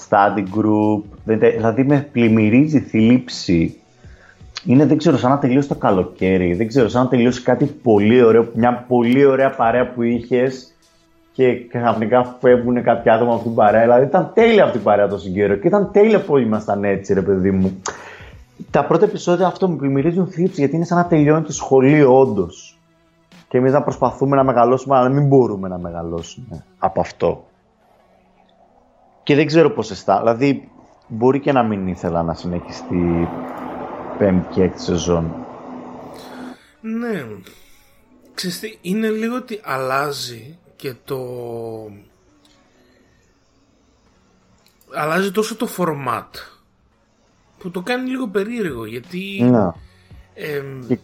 [0.08, 3.80] study group, δεν, τε- δηλαδή με πλημμυρίζει θλίψη.
[4.64, 8.22] Είναι, δεν ξέρω, σαν να τελειώσει το καλοκαίρι, δεν ξέρω, σαν να τελειώσει κάτι πολύ
[8.22, 10.75] ωραίο, μια πολύ ωραία παρέα που είχες
[11.36, 13.82] και ξαφνικά φεύγουν κάποια άτομα από την παρέα.
[13.82, 17.22] Δηλαδή ήταν τέλεια αυτή η παρέα τόσο καιρό και ήταν τέλεια που ήμασταν έτσι, ρε
[17.22, 17.82] παιδί μου.
[18.70, 22.78] Τα πρώτα επεισόδια αυτό μου πλημμυρίζουν θλίψη γιατί είναι σαν να τελειώνει το σχολείο, όντως.
[23.48, 27.44] Και εμείς να προσπαθούμε να μεγαλώσουμε, αλλά μην μπορούμε να μεγαλώσουμε από αυτό.
[29.22, 30.18] Και δεν ξέρω πώς αισθά.
[30.18, 30.68] Δηλαδή,
[31.08, 33.28] μπορεί και να μην ήθελα να συνεχιστεί
[34.18, 35.34] πέμπτη και έκτη σεζόν.
[36.80, 37.24] Ναι.
[38.34, 41.18] Ξέρεις τι, είναι λίγο ότι αλλάζει και το...
[44.94, 46.26] Αλλάζει τόσο το format
[47.58, 49.70] που το κάνει λίγο περίεργο γιατί Ναι.
[50.34, 50.98] εμ, Και,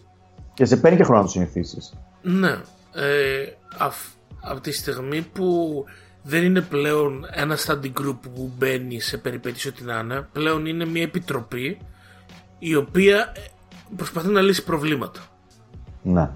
[0.53, 1.93] και σε παίρνει και χρόνο να το συνηθίσεις.
[2.21, 2.61] ναι
[2.93, 3.45] ε,
[3.77, 5.83] αυ- από τη στιγμή που
[6.23, 10.85] δεν είναι πλέον ένα study group που μπαίνει σε περιπέτειες ό,τι να είναι πλέον είναι
[10.85, 11.77] μια επιτροπή
[12.59, 13.39] η οποία ε,
[13.95, 15.21] προσπαθεί να λύσει προβλήματα
[16.03, 16.29] Ναι.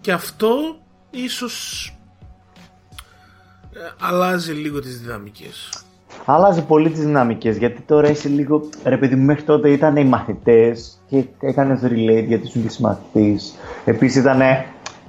[0.00, 0.78] Και αυτό
[1.10, 1.95] ίσως ε,
[4.00, 5.84] αλλάζει λίγο τις δυναμικές.
[6.24, 8.68] Αλλάζει πολύ τις δυναμικές γιατί τώρα είσαι λίγο.
[8.84, 13.38] Ρε παιδί μου, μέχρι τότε ήταν οι μαθητές και έκανες relate γιατί σου είσαι μαθητή.
[13.84, 14.40] Επίσης ήταν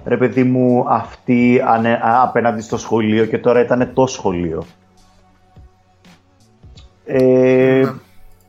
[0.05, 4.63] ρε παιδί μου, αυτή ανε, απέναντι στο σχολείο και τώρα ήταν το σχολείο.
[7.05, 7.83] Ε,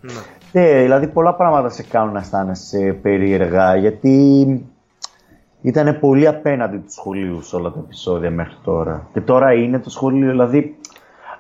[0.00, 0.12] Ναι.
[0.52, 0.62] Ναι.
[0.72, 4.66] ναι, δηλαδή πολλά πράγματα σε κάνουν να αισθάνεσαι περίεργα, γιατί
[5.62, 9.08] ήταν πολύ απέναντι του σχολείου σε όλα τα επεισόδια μέχρι τώρα.
[9.12, 10.78] Και τώρα είναι το σχολείο, δηλαδή,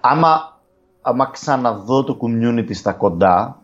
[0.00, 0.60] άμα,
[1.02, 3.58] άμα ξαναδώ το community στα κοντά,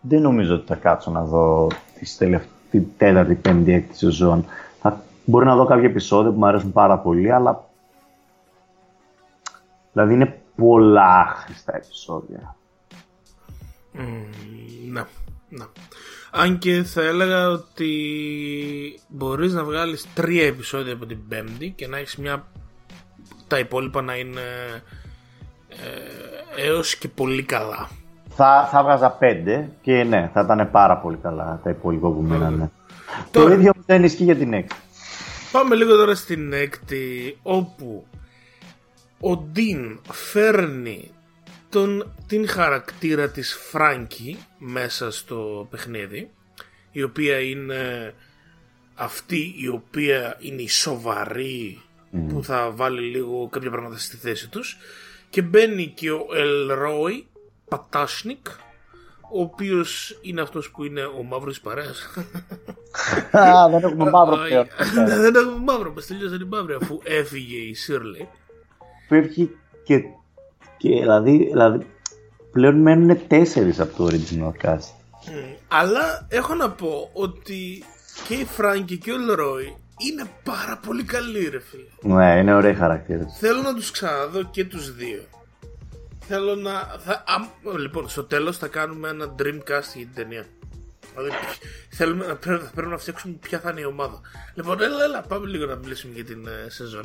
[0.00, 1.66] δεν νομίζω ότι θα κάτσω να δω
[1.98, 4.44] τη τελευταία, τέταρτη, πέμπτη, έκτη σεζόν.
[4.80, 7.64] Θα, μπορεί να δω κάποια επεισόδια που μου αρέσουν πάρα πολύ, αλλά
[9.92, 12.56] δηλαδή είναι πολλά άχρηστα επεισόδια.
[13.92, 15.02] Μμμ, Ναι,
[15.50, 15.64] ναι.
[16.30, 17.90] Αν και θα έλεγα ότι
[19.08, 22.46] μπορείς να βγάλεις τρία επεισόδια από την πέμπτη και να έχεις μια...
[23.46, 24.40] τα υπόλοιπα να είναι
[25.68, 27.88] ε, έως και πολύ καλά.
[28.28, 32.70] Θα, θα βγάζα πέντε και ναι, θα ήταν πάρα πολύ καλά τα υπόλοιπα που μείνανε.
[33.30, 34.76] Το Τώρα- ίδιο δεν ισχύει για την έκτη.
[35.52, 38.06] Πάμε λίγο τώρα στην έκτη όπου
[39.20, 41.10] ο Ντίν φέρνει
[41.70, 46.30] τον, την χαρακτήρα της Φράνκι μέσα στο παιχνίδι
[46.90, 48.14] η οποία είναι
[48.94, 51.82] αυτή η οποία είναι η σοβαρή
[52.28, 54.76] που θα βάλει λίγο κάποια πράγματα στη θέση τους
[55.30, 57.26] και μπαίνει και ο Ελρόι
[57.68, 58.46] Πατάσνικ
[59.32, 62.10] ο οποίος είναι αυτός που είναι ο μαύρος της παρέας
[63.30, 64.66] Α, δεν έχουμε μαύρο πλέον.
[64.94, 68.28] Ναι, δεν έχουμε μαύρο, μας τελείωσαν οι μαύροι αφού έφυγε η Σίρλι.
[69.08, 69.50] Φεύγει
[69.84, 70.02] και,
[70.80, 71.86] και δηλαδή, δηλαδή
[72.52, 74.94] πλέον μένουν τέσσερις από το original cast.
[75.68, 77.84] Αλλά έχω να πω ότι
[78.28, 79.76] και η Φράγκη και ο Λρόι
[80.08, 82.14] είναι πάρα πολύ καλοί ρε φίλε.
[82.14, 83.36] Ναι, είναι ωραίοι χαρακτήρες.
[83.38, 85.22] Θέλω να τους ξαναδώ και τους δύο.
[86.26, 86.72] Θέλω να...
[87.04, 90.46] Θα, α, λοιπόν, στο τέλος θα κάνουμε ένα Dreamcast για την ταινία.
[91.14, 91.30] Δηλαδή,
[91.96, 94.20] θέλουμε, να- πρέπει, θα πρέπει να φτιάξουμε ποια θα είναι η ομάδα.
[94.54, 97.04] Λοιπόν, έλα, έλα, πάμε λίγο να μιλήσουμε για την ε, σεζόν.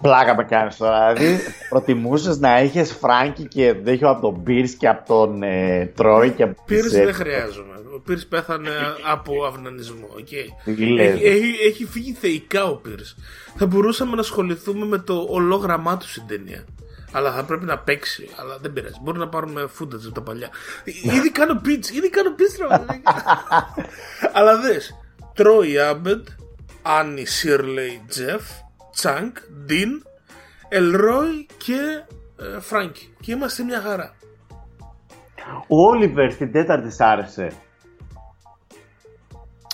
[0.00, 1.12] Πλάκα με κάνεις τώρα.
[1.12, 1.38] Δηλαδή,
[1.70, 6.42] προτιμούσες να είχες Φράγκη και δέχιο από τον Μπίρς και από τον ε, Τρόι και
[6.42, 7.74] από Πύρς τις, δεν ε, χρειάζομαι.
[7.94, 8.70] Ο Πύρς πέθανε
[9.12, 10.08] από αυνανισμό.
[10.18, 10.74] Okay.
[10.74, 11.14] Τι λες.
[11.14, 13.16] Έχει, έχει, έχει φύγει θεϊκά ο Πύρς.
[13.56, 16.64] Θα μπορούσαμε να ασχοληθούμε με το ολόγραμμά του στην ταινία.
[17.12, 18.28] Αλλά θα πρέπει να παίξει.
[18.36, 18.94] Αλλά δεν πειράζει.
[19.02, 20.48] Μπορεί να πάρουμε footage από τα παλιά.
[20.84, 21.94] Ήδη κάνω pitch.
[21.94, 22.56] Ήδη κάνω pitch.
[22.58, 23.24] ρε μαλάκα.
[24.36, 24.96] Αλλά δες.
[25.34, 26.26] Τρόι Άμπεντ,
[26.82, 28.42] Άννι, Σίρλεϊ, Τζεφ,
[28.92, 30.02] Τσανγκ, Ντιν,
[30.68, 31.78] Ελρόι και
[32.56, 33.14] ε, Φράνκι.
[33.20, 34.14] Και είμαστε μια χαρά.
[35.68, 37.50] Ο Όλιβερ στην τέταρτη σ' άρεσε.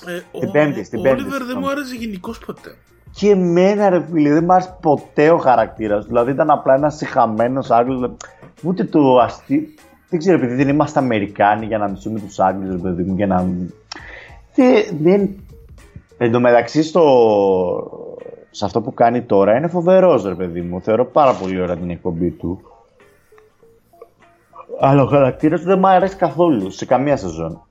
[0.06, 1.66] Ε, Στην ο- πέμπτη, στην ο πέμπτη, Όλιβερ δεν συγγνώμη.
[1.66, 2.76] μου άρεσε γενικώς ποτέ.
[3.10, 6.06] Και εμένα ρε φίλε, δεν μ' άρεσε ποτέ ο χαρακτήρας.
[6.06, 8.16] Δηλαδή ήταν απλά ένας συχαμένος Άγγλος.
[8.62, 9.62] Ούτε το αστείο.
[10.08, 13.26] Δεν ξέρω, επειδή δεν είμαστε Αμερικάνοι για να μισούμε τους Άγγλους, ρε παιδί μου, για
[13.26, 13.48] να.
[14.54, 14.84] Δεν.
[15.00, 15.42] δεν...
[16.20, 17.02] Εν τω μεταξύ, στο...
[18.50, 20.80] σε αυτό που κάνει τώρα είναι φοβερός, ρε παιδί μου.
[20.80, 22.60] Θεωρώ πάρα πολύ ωραία την εκπομπή του.
[24.80, 27.62] Αλλά ο χαρακτήρας του δεν μου αρέσει καθόλου σε καμία σεζόν.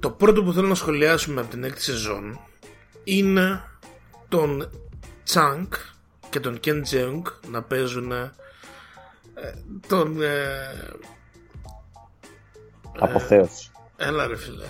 [0.00, 2.38] Το πρώτο που θέλω να σχολιάσουμε από την έκτη σεζόν
[3.04, 3.60] είναι
[4.28, 4.70] τον
[5.24, 5.74] Τσάνκ
[6.30, 8.32] και τον Κεν Τζέουγκ να παίζουν ε,
[9.88, 10.22] τον...
[10.22, 10.28] Ε,
[12.98, 13.70] Αποθέωση.
[14.08, 14.64] Έλα ρε φίλε.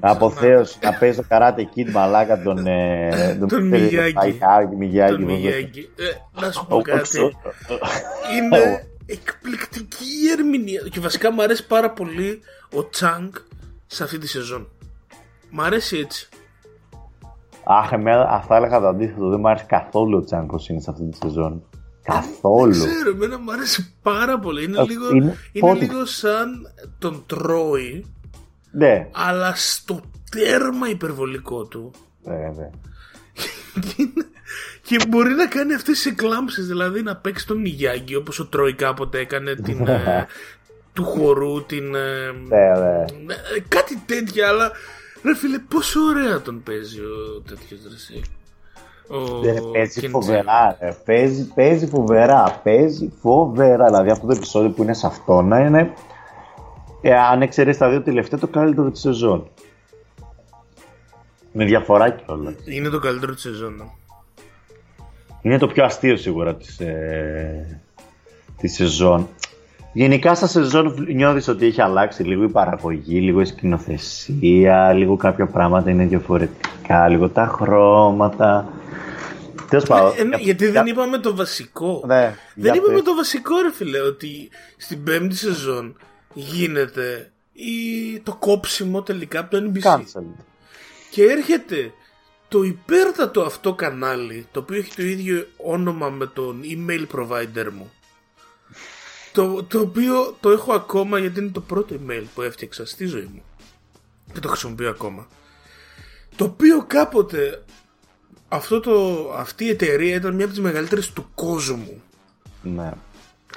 [0.00, 2.66] Αποθέωση να παίζει το καράτε kid μαλάκα τον.
[2.66, 4.14] ε, Τον Μιγιάγκη.
[4.24, 4.76] Μιγιάγκη.
[4.76, 5.34] Μιγιάγκη, Τον βέβαια.
[5.36, 5.90] Μιγιάγκη.
[5.96, 7.18] Ε, να σου πω Ο- κάτι.
[7.20, 7.30] ο-
[8.36, 10.80] Είναι εκπληκτική η ερμηνεία.
[10.90, 12.40] Και βασικά μου αρέσει πάρα πολύ
[12.74, 13.36] ο Τσάνκ
[13.86, 14.68] σε αυτή τη σεζόν.
[15.50, 16.28] Μ' αρέσει έτσι.
[17.64, 19.28] Αχ, εμένα αυτά έλεγα το αντίθετο.
[19.28, 21.62] Δεν μου άρεσε καθόλου ο Τσάνκο είναι σε αυτή τη σεζόν.
[22.02, 22.72] Καθόλου.
[22.74, 24.64] Δεν ξέρω, εμένα μου αρέσει πάρα πολύ.
[24.64, 26.48] Είναι, Ε, λίγο, είναι- είναι πότε- λίγο σαν
[26.98, 28.04] τον Τρόι,
[28.78, 30.00] Ναι, αλλά στο
[30.30, 31.90] τέρμα υπερβολικό του.
[32.24, 32.70] βέβαια.
[34.82, 38.74] Και μπορεί να κάνει αυτές τις εκλάμψεις, δηλαδή να παίξει τον Μιγιάγκη όπως ο Τρόι
[38.74, 40.26] κάποτε έκανε την, ε,
[40.94, 41.94] του χορού, την...
[41.94, 43.04] ε, Ναι, ναι.
[43.34, 44.72] ε, κάτι τέτοια, αλλά
[45.24, 48.22] ρε φίλε πόσο ωραία τον παίζει ο τέτοιος ρε εσύ.
[49.08, 50.76] Ο Δεν παίζει Ken φοβερά.
[50.80, 50.96] ρε.
[51.04, 52.60] Παίζει, παίζει φοβερά.
[52.64, 53.84] Παίζει φοβερά.
[53.84, 55.92] Δηλαδή αυτό το επεισόδιο που είναι σε αυτό να είναι.
[57.08, 59.48] Ε, αν εξαιρέσει τα δύο τελευταία, το καλύτερο της σεζόν.
[61.52, 62.54] Με διαφορά κιόλας.
[62.54, 62.70] James.
[62.70, 63.74] Είναι το καλύτερο της σεζόν.
[63.76, 63.84] ναι.
[65.42, 67.80] Είναι το πιο αστείο σίγουρα της, ε,
[68.56, 69.28] της σεζόν.
[69.92, 75.46] Γενικά στα σεζόν νιώθεις ότι έχει αλλάξει λίγο η παραγωγή, λίγο η σκηνοθεσία, λίγο κάποια
[75.46, 78.68] πράγματα είναι διαφορετικά, λίγο τα χρώματα.
[79.68, 80.12] Τέλος πάντων.
[80.18, 82.02] Ε, ναι, γιατί δεν είπαμε το βασικό.
[82.06, 83.02] Ναι, δεν για είπαμε πες.
[83.02, 85.96] το βασικό ρε φίλε, ότι στην πέμπτη σεζόν
[86.36, 88.20] γίνεται η...
[88.20, 89.82] το κόψιμο τελικά από το NBC.
[89.82, 90.44] Cancelled.
[91.10, 91.92] Και έρχεται
[92.48, 97.92] το υπέρτατο αυτό κανάλι, το οποίο έχει το ίδιο όνομα με τον email provider μου,
[99.32, 103.30] το, το οποίο το έχω ακόμα γιατί είναι το πρώτο email που έφτιαξα στη ζωή
[103.32, 103.42] μου
[104.32, 105.26] και το χρησιμοποιώ ακόμα.
[106.36, 107.64] Το οποίο κάποτε
[108.48, 112.02] αυτό το, αυτή η εταιρεία ήταν μια από τις μεγαλύτερες του κόσμου.
[112.62, 112.92] Ναι.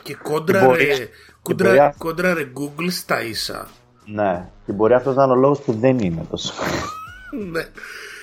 [0.03, 1.09] Και κόντραρε,
[1.41, 3.67] κόντρα, κόντραρε Google στα ίσα.
[4.05, 4.49] Ναι.
[4.65, 6.53] Και μπορεί αυτός να είναι ο λόγος που δεν είναι τόσο.
[7.51, 7.65] ναι.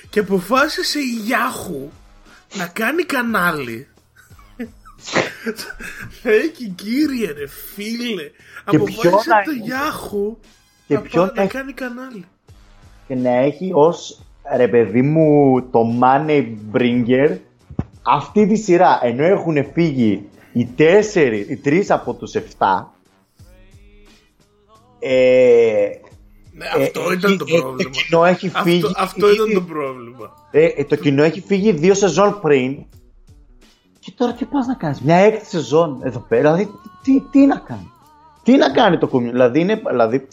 [0.09, 1.89] Και αποφάσισε η Yahoo
[2.57, 3.87] να κάνει κανάλι.
[6.23, 8.31] Έχει κύριε ρε φίλε.
[8.63, 10.35] Αποφάσισε το Yahoo
[10.87, 12.25] και να, ποιο να κάνει κανάλι.
[13.07, 14.21] Και να έχει ως
[14.55, 17.37] ρε παιδί μου το money bringer
[18.01, 22.93] αυτή τη σειρά ενώ έχουν φύγει οι τέσσερις, οι τρεις από τους εφτά
[24.99, 25.89] ε,
[26.57, 27.77] ναι, αυτό ε, ήταν το ε, πρόβλημα.
[27.83, 28.85] Το κοινό έχει φύγει.
[28.85, 30.33] Αυτό, αυτό ήταν το πρόβλημα.
[30.51, 32.85] Ε, το κοινό έχει φύγει δύο σεζόν πριν.
[33.99, 36.53] Και τώρα τι πας να κάνεις, μια έκτη σεζόν εδώ πέρα.
[36.53, 36.71] Δηλαδή,
[37.03, 37.91] τι, τι να κάνει;
[38.43, 39.31] Τι να κάνει το community.
[39.31, 40.27] Δηλαδή, είναι, δηλαδή,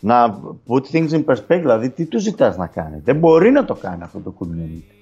[0.00, 3.74] να put things in perspective, δηλαδή τι του ζητάς να κάνει; Δεν μπορεί να το
[3.74, 4.94] κάνει αυτό το community.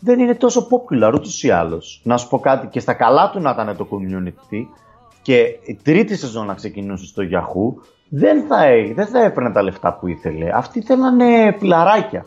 [0.00, 2.00] Δεν είναι τόσο popular ούτως ή άλλως.
[2.04, 4.66] Να σου πω κάτι και στα καλά του να ήταν το community
[5.28, 8.56] και η τρίτη σεζόν να ξεκινούσε στο Yahoo δεν θα,
[8.94, 10.50] δεν θα έπαιρνε τα λεφτά που ήθελε.
[10.54, 12.26] Αυτοί θέλανε πιλαράκια.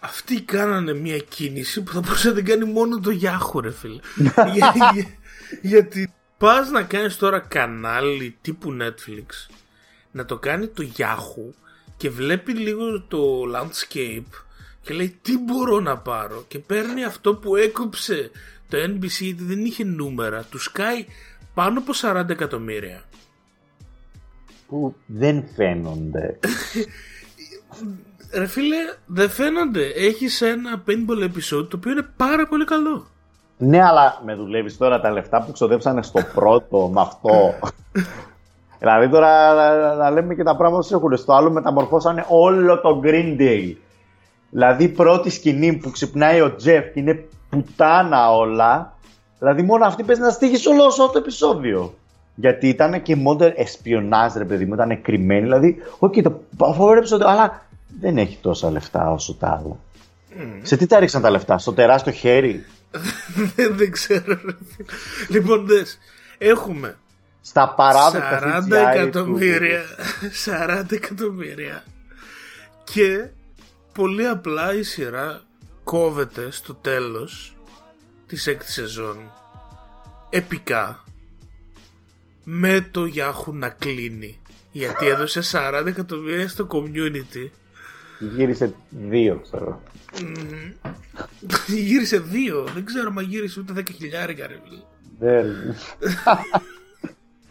[0.00, 4.00] Αυτοί κάνανε μια κίνηση που θα μπορούσε να την κάνει μόνο το Yahoo ρε φίλε.
[5.72, 9.54] γιατί πας να κάνεις τώρα κανάλι τύπου Netflix
[10.10, 11.54] να το κάνει το Yahoo
[11.96, 14.44] και βλέπει λίγο το landscape
[14.86, 18.30] και λέει τι μπορώ να πάρω και παίρνει αυτό που έκοψε
[18.68, 21.04] το NBC γιατί δεν είχε νούμερα του σκάει
[21.54, 23.02] πάνω από 40 εκατομμύρια
[24.68, 26.38] που δεν φαίνονται
[28.32, 28.76] Ρε φίλε
[29.06, 33.06] δεν φαίνονται έχεις ένα paintball episode το οποίο είναι πάρα πολύ καλό
[33.58, 37.54] ναι, αλλά με δουλεύεις τώρα τα λεφτά που ξοδέψανε στο πρώτο με αυτό.
[38.80, 39.54] δηλαδή τώρα
[39.94, 41.16] να, λέμε και τα πράγματα που έχουν.
[41.16, 43.74] Στο άλλο μεταμορφώσανε όλο το Green Day.
[44.50, 48.96] Δηλαδή η πρώτη σκηνή που ξυπνάει ο Τζεφ και είναι πουτάνα όλα.
[49.38, 51.94] Δηλαδή μόνο αυτή παίζει να στήχει όλο αυτό το επεισόδιο.
[52.34, 55.42] Γιατί ήταν και modern espionage ρε παιδί μου, ήταν κρυμμένη.
[55.42, 57.66] Δηλαδή, όχι okay, το φοβερό επεισόδιο, αλλά
[58.00, 59.76] δεν έχει τόσα λεφτά όσο τα άλλα.
[60.38, 60.60] Mm.
[60.62, 62.64] Σε τι τα ρίξαν τα λεφτά, στο τεράστιο χέρι;
[63.78, 64.38] δεν ξέρω.
[65.28, 65.98] Λοιπόν, δες,
[66.38, 66.96] έχουμε
[67.40, 69.82] στα παράδεκτα 40 εκατομμύρια.
[70.44, 71.82] 40 εκατομμύρια.
[72.84, 73.28] Και
[73.96, 75.40] πολύ απλά η σειρά
[75.84, 77.56] κόβεται στο τέλος
[78.26, 79.16] της έκτη σεζόν
[80.30, 81.04] επικά
[82.44, 84.40] με το Yahoo να κλείνει
[84.72, 87.50] γιατί έδωσε 40 εκατομμύρια στο community
[88.18, 89.82] Γύρισε δύο, ξέρω.
[91.66, 92.64] γύρισε δύο.
[92.74, 94.58] Δεν ξέρω μα γύρισε ούτε 10 χιλιάρικα, ρε
[95.18, 95.46] Δεν.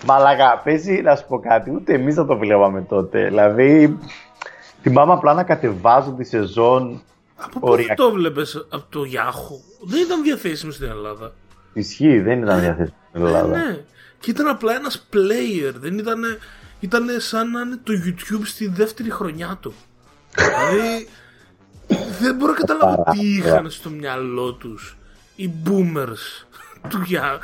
[0.05, 1.71] Μαλάκα, πέσει να σου πω κάτι.
[1.71, 3.27] Ούτε εμείς δεν το βλέπαμε τότε.
[3.27, 3.97] Δηλαδή,
[4.89, 7.01] θυμάμαι απλά να κατεβάζω τη σεζόν.
[7.35, 11.33] Από πού το βλέπει από το Yahoo; Δεν ήταν διαθέσιμο στην Ελλάδα.
[11.73, 13.47] Ισχύει, δεν ήταν διαθέσιμο στην Ελλάδα.
[13.47, 13.83] Ναι, ναι.
[14.19, 15.73] Και ήταν απλά ένας player.
[15.75, 16.23] Δεν ήταν.
[16.79, 19.73] Ήταν σαν να είναι το YouTube στη δεύτερη χρονιά του.
[20.35, 21.07] Δηλαδή
[22.19, 24.97] δεν μπορώ να καταλάβω τι είχαν στο μυαλό τους
[25.35, 26.45] οι boomers
[26.89, 27.39] του, για,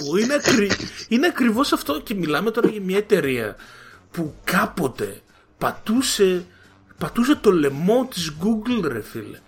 [0.00, 0.70] του Είναι, ακρι,
[1.08, 3.56] είναι ακριβώς αυτό και μιλάμε τώρα για μια εταιρεία
[4.10, 5.20] που κάποτε
[5.58, 6.44] πατούσε,
[6.98, 9.38] πατούσε το λαιμό της Google ρε φίλε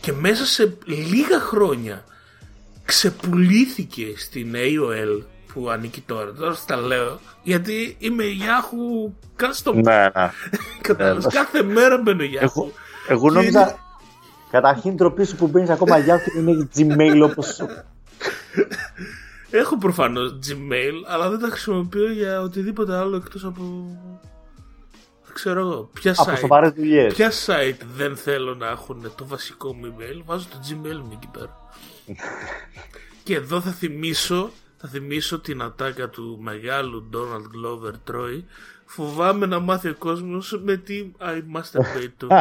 [0.00, 2.04] και μέσα σε λίγα χρόνια
[2.84, 5.22] ξεπουλήθηκε στην AOL
[5.54, 6.32] που ανήκει τώρα.
[6.32, 7.20] Τώρα στα λέω.
[7.42, 9.74] Γιατί είμαι Yahoo custom.
[9.74, 10.10] Ναι, ναι.
[10.80, 11.26] Κατάλαβες.
[11.34, 12.40] Κάθε μέρα μπαίνω Yahoo.
[12.40, 12.72] Εγώ,
[13.08, 13.60] εγώ νόμιζα.
[13.60, 13.76] Είναι...
[14.50, 17.60] Καταρχήν τροπή σου που μπαίνεις ακόμα Yahoo και είναι Gmail όπως.
[19.50, 23.62] Έχω προφανώς Gmail, αλλά δεν τα χρησιμοποιώ για οτιδήποτε άλλο εκτός από.
[25.34, 25.90] Δεν ξέρω εγώ.
[25.92, 30.56] Ποια από site, ποια site δεν θέλω να έχουν το βασικό μου email, βάζω το
[30.68, 31.56] Gmail μου εκεί πέρα.
[33.24, 38.42] και εδώ θα θυμίσω θα θυμίσω την ατάκα του μεγάλου Donald Glover Troy
[38.84, 42.28] Φοβάμαι να μάθει ο κόσμος με τι I masturbate του.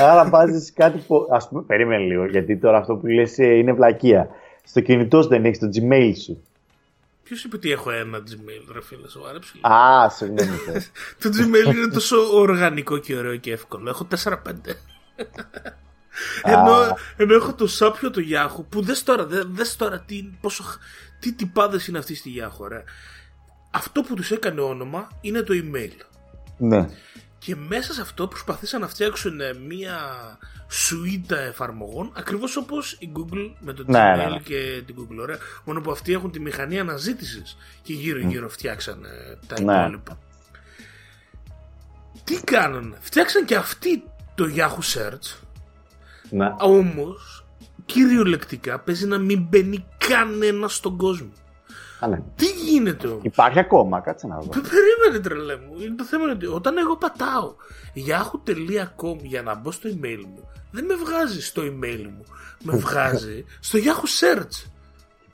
[0.00, 1.26] Άρα βάζεις κάτι που.
[1.30, 4.28] Α πούμε, περίμενε λίγο, γιατί τώρα αυτό που λες ε, είναι βλακεία.
[4.64, 6.42] Στο κινητό σου δεν έχεις το Gmail σου.
[7.28, 9.52] Ποιος είπε ότι έχω ένα Gmail, ρε φίλε, σοβαρέψε.
[9.60, 10.58] Α, συγγνώμη.
[11.22, 13.88] το Gmail είναι τόσο οργανικό και ωραίο και εύκολο.
[13.88, 14.34] Έχω 4-5
[16.42, 20.64] ενώ, ενώ έχω το σάπιο το Yahoo που δες τώρα, δες τώρα τι, πόσο,
[21.20, 22.84] τι τυπάδες είναι αυτοί στη Yahoo ρε.
[23.70, 26.04] Αυτό που τους έκανε όνομα είναι το email.
[26.58, 26.88] Ναι.
[27.38, 29.98] Και μέσα σε αυτό προσπαθήσαν να φτιάξουν ε, μία
[30.70, 34.38] σουίτα εφαρμογών ακριβώς όπως η Google με το Ναι, Gmail ναι, ναι.
[34.38, 35.16] και την Google.
[35.20, 35.38] Ωραία.
[35.64, 39.72] Μόνο που αυτοί έχουν τη μηχανή αναζήτησης και γύρω-γύρω φτιάξαν ε, τα Ναι.
[39.80, 40.18] υπόλοιπα.
[42.24, 42.96] Τι κάνανε.
[43.00, 44.02] Φτιάξαν και αυτοί
[44.34, 45.36] το Yahoo Search
[46.30, 46.54] ναι.
[46.58, 47.44] όμως
[47.86, 51.30] κυριολεκτικά παίζει να μην μπαίνει κανένας στον κόσμο.
[52.00, 52.22] Α, ναι.
[52.36, 54.48] Τι γίνεται όμως; Υπάρχει ακόμα, κάτσε να δω.
[54.48, 55.80] Πε- Περίμενε τρελέ μου.
[55.80, 57.54] Είναι το θέμα είναι ότι όταν εγώ πατάω
[58.08, 62.24] yahoo.com για να μπω στο email μου, δεν με βγάζει στο email μου.
[62.62, 64.66] Με βγάζει στο Yahoo Search.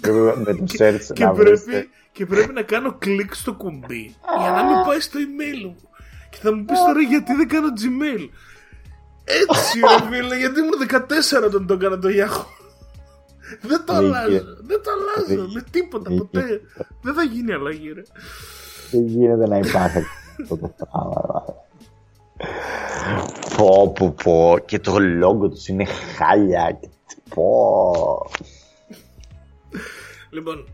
[0.01, 1.62] Πρέπει με το search Και να βρεις.
[1.64, 5.76] πρέπει, και πρέπει να κάνω κλικ στο κουμπί για να μην πάει στο email μου.
[6.30, 8.28] Και θα μου πεις τώρα γιατί δεν κάνω Gmail;
[9.24, 10.87] Έτσι, ρε φίλε, γιατί ήμουν
[11.43, 12.45] 14 όταν το έκανα το Yahoo.
[13.61, 13.97] Δεν το Δίκαιο.
[14.09, 14.45] αλλάζω.
[14.66, 16.24] Δεν το αλλάζω με τίποτα Δίκαιο.
[16.24, 16.61] ποτέ.
[17.03, 18.03] Δεν θα γίνει αλλαγή, ρε.
[18.91, 19.99] Δεν γίνεται να υπάρχει
[20.43, 21.45] αυτό το πράγμα.
[23.57, 24.59] Πω, πω, πω.
[24.64, 26.78] Και το λόγο τους είναι χάλια.
[26.80, 26.88] και
[27.34, 27.92] Πω.
[30.30, 30.64] Λοιπόν,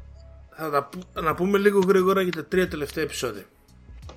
[0.57, 3.43] θα τα πού- να πούμε λίγο γρήγορα για τα τρία τελευταία επεισόδια.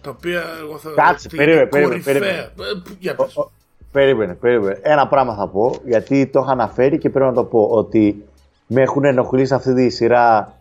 [0.01, 0.89] Τα οποία εγώ θα.
[0.95, 2.21] Κάτσε, ότι περίμενε, είναι περίμενε, κορυφαία.
[2.21, 2.69] περίμενε.
[2.71, 3.37] Ε, που- Για πες.
[3.37, 3.51] Ο- ο-
[3.91, 4.79] Περίμενε, περίμενε.
[4.81, 8.23] Ένα πράγμα θα πω, γιατί το είχα αναφέρει και πρέπει να το πω, ότι
[8.67, 10.57] με έχουν ενοχλήσει αυτή τη σειρά.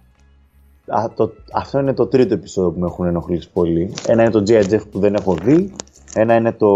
[0.87, 3.95] Α, το, αυτό είναι το τρίτο επεισόδιο που με έχουν ενοχλήσει πολύ.
[4.07, 5.73] Ένα είναι το GIGF που δεν έχω δει.
[6.15, 6.67] Ένα είναι το,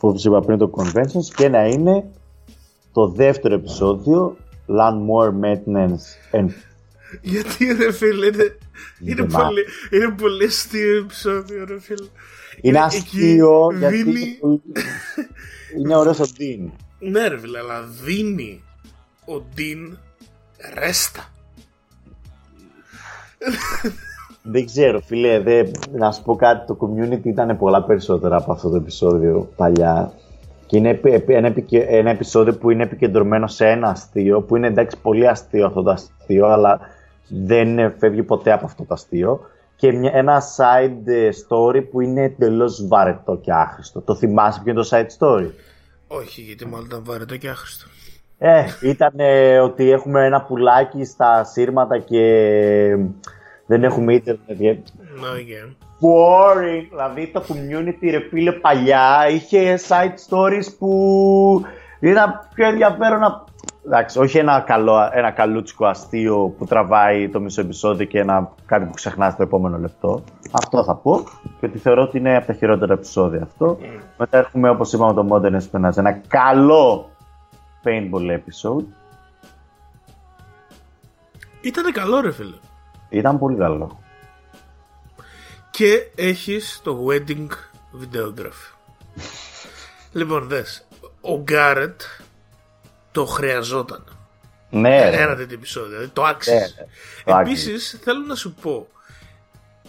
[0.00, 1.34] όπως είπα πριν, το Conventions.
[1.34, 2.04] Και ένα είναι
[2.92, 4.36] το δεύτερο επεισόδιο,
[4.68, 6.48] Land More Maintenance and
[7.22, 8.56] Γιατί ρε φίλε, είναι,
[9.04, 12.06] είναι, μα- πολύ, είναι πολύ αστείο επεισόδιο, ρε φίλε.
[12.60, 14.62] Είναι εκεί αστείο γιατί δίνει- είναι, πολύ-
[15.78, 16.70] είναι ωραίος ο Dean.
[16.98, 18.62] Ναι, ρε φίλε, αλλά δίνει
[19.24, 19.98] ο Ντίν
[20.74, 21.32] ρέστα.
[24.42, 26.66] Δεν ξέρω, φιλέ, δε, να σου πω κάτι.
[26.66, 30.12] Το community ήταν πολλά περισσότερα από αυτό το επεισόδιο παλιά.
[30.66, 34.56] Και είναι επι- επι- ένα, επικε- ένα επεισόδιο που είναι επικεντρωμένο σε ένα αστείο, που
[34.56, 36.80] είναι εντάξει πολύ αστείο αυτό το αστείο, αλλά
[37.28, 39.40] δεν ε, φεύγει ποτέ από αυτό το αστείο.
[39.76, 44.00] Και μια, ένα side ε, story που είναι εντελώς βαρετό και άχρηστο.
[44.00, 45.50] Το θυμάσαι ποιο είναι το side story;
[46.06, 47.86] Όχι, γιατί μάλλον ήταν βαρετό και άχρηστο.
[48.38, 52.24] Ε, ήταν ε, ότι έχουμε ένα πουλάκι στα σύρματα και
[53.72, 54.48] δεν έχουμε ίντερνετ.
[54.58, 54.76] Ναι,
[55.36, 55.74] okay.
[56.00, 56.86] boring.
[56.88, 61.64] Δηλαδή το community ρε φίλε παλιά είχε side stories που
[62.00, 63.44] ήταν πιο ενδιαφέρον να...
[63.86, 68.84] Εντάξει, όχι ένα, καλό, ένα καλούτσικο αστείο που τραβάει το μισό επεισόδιο και ένα, κάτι
[68.84, 70.24] που ξεχνάς στο επόμενο λεπτό.
[70.52, 71.24] Αυτό θα πω
[71.60, 73.78] και ότι θεωρώ ότι είναι από τα χειρότερα επεισόδια αυτό.
[74.18, 77.10] Μετά έχουμε όπως είπαμε το Modern Espionage, ένα καλό
[77.84, 78.84] paintball episode.
[81.60, 82.56] Ήτανε καλό, ρε φίλε.
[83.12, 84.02] Ήταν πολύ καλό.
[85.70, 87.48] Και έχεις το wedding
[88.00, 88.74] videography.
[90.18, 90.86] λοιπόν, δες.
[91.20, 92.00] Ο Γκάρετ
[93.12, 94.04] το χρειαζόταν.
[94.70, 95.22] Ναι, ρε.
[95.22, 95.90] Ένα τέτοιο επεισόδιο.
[95.90, 96.56] Δηλαδή το άξιζε.
[96.56, 96.64] Ναι,
[97.26, 97.32] ναι.
[97.32, 98.88] Το Επίσης, θέλω να σου πω.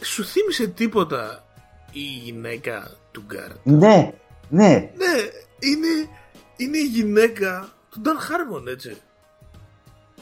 [0.01, 1.43] Σου θύμισε τίποτα
[1.91, 4.13] η γυναίκα του Γκάρετ; ναι,
[4.49, 4.91] ναι.
[4.95, 5.13] Ναι,
[5.59, 6.09] είναι,
[6.55, 8.97] είναι η γυναίκα του Νταν Χάρμον, έτσι.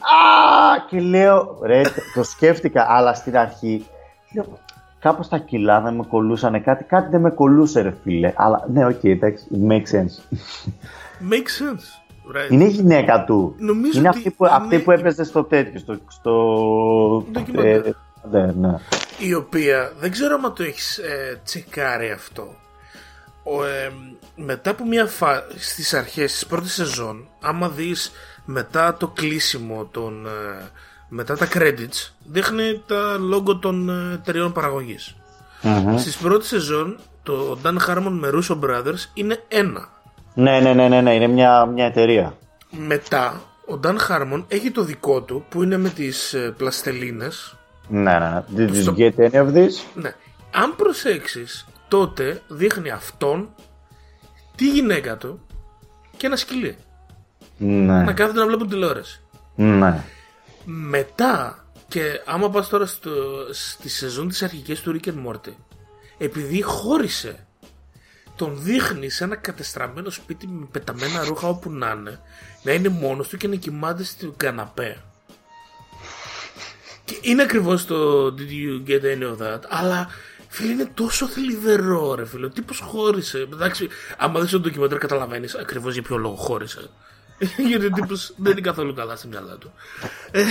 [0.02, 1.80] Α, και λέω, ρε,
[2.14, 3.86] το σκέφτηκα, αλλά στην αρχή,
[4.34, 4.58] λέω,
[5.00, 8.86] κάπως τα κιλά δεν με κολούσανε, κάτι, κάτι δεν με κολούσε ρε φίλε, αλλά ναι,
[8.86, 10.36] ΟΚ, εντάξει, it makes sense.
[11.30, 12.02] Make sense.
[12.36, 12.50] Right.
[12.50, 15.78] Είναι η γυναίκα του, Νομίζω είναι ότι αυτή που, είναι- αυτή που έπαιζε στο τέτοιο,
[15.80, 15.98] στο...
[16.08, 16.32] στο
[17.32, 17.86] Ντοκιμαντέρ.
[17.86, 17.94] ε,
[18.30, 18.74] ναι, ναι.
[19.18, 22.54] η οποία δεν ξέρω αν το έχεις ε, τσεκάρει αυτό
[23.42, 23.92] ο, ε,
[24.36, 25.42] μετά από μια φα...
[25.56, 28.12] στις αρχές της πρώτης σεζόν άμα δεις
[28.44, 30.70] μετά το κλείσιμο των, ε,
[31.08, 35.16] μετά τα credits δείχνει τα logo των ε, εταιριών παραγωγής
[35.62, 35.96] Μμμ.
[35.98, 39.88] στις πρώτη σεζόν το Dan Harmon με Russo Brothers είναι ένα
[40.34, 42.36] ναι, ναι, ναι, ναι, ναι, είναι μια, μια εταιρεία.
[42.70, 47.56] μετά ο Dan Harmon έχει το δικό του που είναι με τις ε, πλαστελίνες
[47.88, 48.44] Ναι, ναι, ναι.
[48.56, 49.70] Did you Στο- get any of this?
[49.94, 50.14] Ναι.
[50.50, 53.48] Αν προσέξεις, τότε δείχνει αυτόν,
[54.56, 55.40] τη γυναίκα του
[56.16, 56.76] και ένα σκυλί.
[57.56, 59.20] Ναι, Να κάθεται να βλέπουν τηλεόραση.
[59.54, 60.04] ναι.
[60.64, 63.10] Μετά, και άμα πας τώρα στο,
[63.52, 65.52] στη σεζόν της αρχικής του Rick and Morty,
[66.18, 67.46] επειδή χώρισε,
[68.36, 72.20] τον δείχνει σε ένα κατεστραμμένο σπίτι με πεταμένα ρούχα όπου να είναι,
[72.62, 75.02] να είναι μόνος του και να κοιμάται στην καναπέ.
[77.04, 80.08] Και είναι ακριβώς το Did you get any of that, αλλά
[80.48, 83.38] φίλε είναι τόσο θλιβερό ρε φίλε, ο τύπος χώρισε.
[83.38, 83.88] Εντάξει,
[84.18, 86.90] άμα δεις το ντοκιμαντέρ καταλαβαίνεις ακριβώς για ποιο λόγο χώρισε.
[87.68, 89.72] Γιατί ο τύπος δεν είναι καθόλου καλά στη μυαλά του.
[90.30, 90.44] Ε,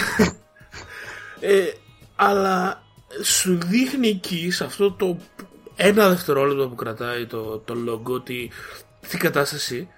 [1.39, 1.73] ε,
[2.15, 2.83] αλλά
[3.23, 5.17] σου δείχνει εκεί σε αυτό το
[5.75, 8.49] ένα δευτερόλεπτο που κρατάει το, το logo, τη,
[9.09, 9.89] την κατάσταση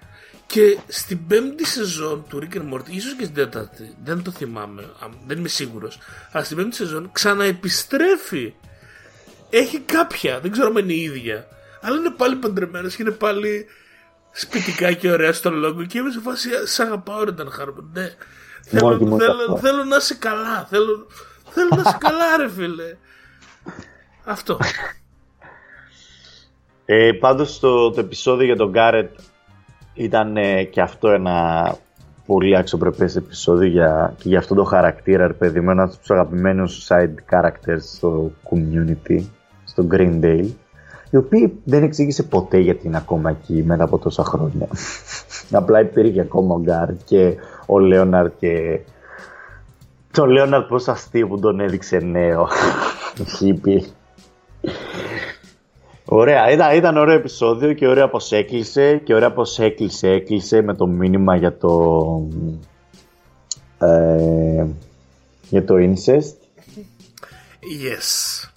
[0.46, 4.90] και στην πέμπτη σεζόν του Rick and Morty, ίσως και στην τέταρτη, δεν το θυμάμαι,
[5.26, 5.98] δεν είμαι σίγουρος,
[6.32, 8.54] αλλά στην πέμπτη σεζόν ξαναεπιστρέφει.
[9.50, 11.48] Έχει κάποια, δεν ξέρω αν είναι η ίδια,
[11.80, 13.66] αλλά είναι πάλι παντρεμένος και είναι πάλι
[14.34, 18.14] σπιτικά και ωραία στο λόγο και είμαι σε φάση σ' αγαπάω ρε Χάρμον, ναι.
[18.66, 21.06] Θέλω, θέλω, θέλω, να είσαι καλά, θέλω,
[21.48, 22.96] θέλω να είσαι καλά ρε φίλε.
[24.24, 24.58] Αυτό.
[26.84, 29.18] Ε, πάντως το, το επεισόδιο για τον Γκάρετ
[29.94, 31.76] ήταν ε, και αυτό ένα
[32.26, 36.10] πολύ αξιοπρεπές επεισόδιο για, και για αυτό το χαρακτήρα, ρε παιδί μου, ένας από τους
[36.10, 39.24] αγαπημένους side characters στο community,
[39.64, 40.48] στο Greendale,
[41.10, 44.68] η οποία δεν εξήγησε ποτέ γιατί είναι ακόμα εκεί μετά από τόσα χρόνια.
[45.50, 47.34] Απλά υπήρχε ακόμα ο Γκάρ και
[47.66, 48.80] ο Λέοναρ και
[50.10, 52.48] το Λέοναρ πως αστείο που τον έδειξε νέο
[53.36, 53.84] χίπι.
[56.04, 60.74] Ωραία, ήταν, ήταν ωραίο επεισόδιο και ωραία πως έκλεισε και ωραία πως έκλεισε, έκλεισε με
[60.74, 62.22] το μήνυμα για το
[63.78, 64.66] ε,
[65.48, 66.36] για το incest.
[67.64, 68.48] Yes.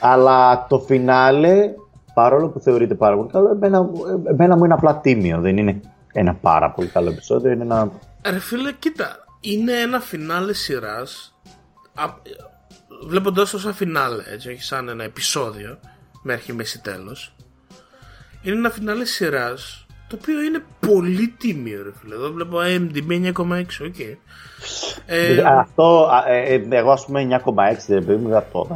[0.00, 1.70] Αλλά το φινάλε,
[2.16, 3.90] παρόλο που θεωρείται πάρα πολύ καλό, εμένα,
[4.30, 5.40] εμένα μου είναι απλά τίμιο.
[5.40, 5.80] Δεν είναι
[6.12, 7.90] ένα πάρα πολύ καλό επεισόδιο, είναι ένα...
[8.30, 11.34] Ρε φίλε, κοίτα, είναι ένα φινάλε σειράς
[13.06, 15.78] βλέποντας το σαν φινάλε, έτσι, όχι σαν ένα επεισόδιο
[16.22, 17.34] με αρχή, μέση, τέλος.
[18.42, 22.14] Είναι ένα φινάλε σειράς το οποίο είναι πολύ τίμιο, ρε φίλε.
[22.14, 23.94] Εδώ βλέπω IMDb 9,6, ΟΚ.
[23.98, 24.16] Okay.
[25.06, 28.68] Ε, αυτό, ε, ε, εγώ ας πούμε 9,6 δεν πρέπει να το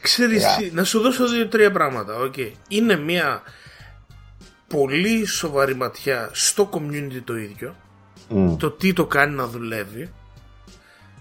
[0.00, 2.34] Ξέρεις, να σου δώσω δύο-τρία πράγματα, ΟΚ.
[2.36, 2.50] Okay.
[2.68, 3.42] Είναι μια
[4.68, 7.74] πολύ σοβαρή ματιά στο Community το ίδιο,
[8.30, 8.56] mm.
[8.58, 10.12] το τι το κάνει να δουλεύει,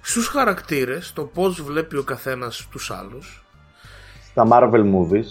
[0.02, 3.41] στους χαρακτήρες, το πώς βλέπει ο καθένας τους άλλους,
[4.32, 5.26] στα Marvel movies.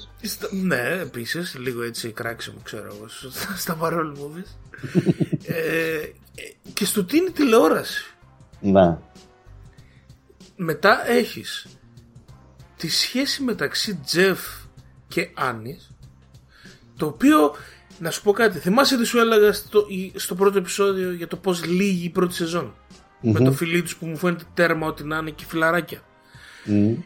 [0.50, 3.08] ναι, επίσης, λίγο έτσι κράξιμο, ξέρω εγώ,
[3.56, 4.50] στα Marvel movies.
[5.54, 6.12] ε,
[6.72, 8.14] και στο τι είναι τηλεόραση.
[8.60, 8.98] Ναι.
[10.56, 11.66] Μετά έχεις
[12.76, 14.40] τη σχέση μεταξύ Τζεφ
[15.08, 15.90] και Άννης
[16.96, 17.54] το οποίο
[17.98, 21.64] να σου πω κάτι θυμάσαι τι σου έλεγα στο, στο πρώτο επεισόδιο για το πως
[21.64, 22.44] λύγει η πρώτη
[23.20, 26.00] με το φιλί τους που μου φαίνεται τέρμα ότι να είναι και φιλαράκια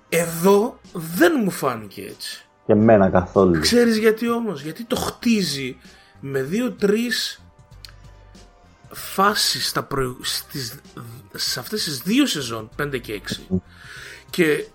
[0.09, 2.45] εδώ δεν μου φάνηκε έτσι.
[2.67, 3.61] Και εμένα καθόλου.
[3.61, 5.77] Ξέρεις γιατί όμως, γιατί το χτίζει
[6.21, 7.45] με δύο-τρεις
[8.91, 9.87] φάσεις στα
[10.21, 10.75] στις...
[11.35, 13.57] σε αυτές τις δύο σεζόν, 5 και 6.
[14.31, 14.67] Και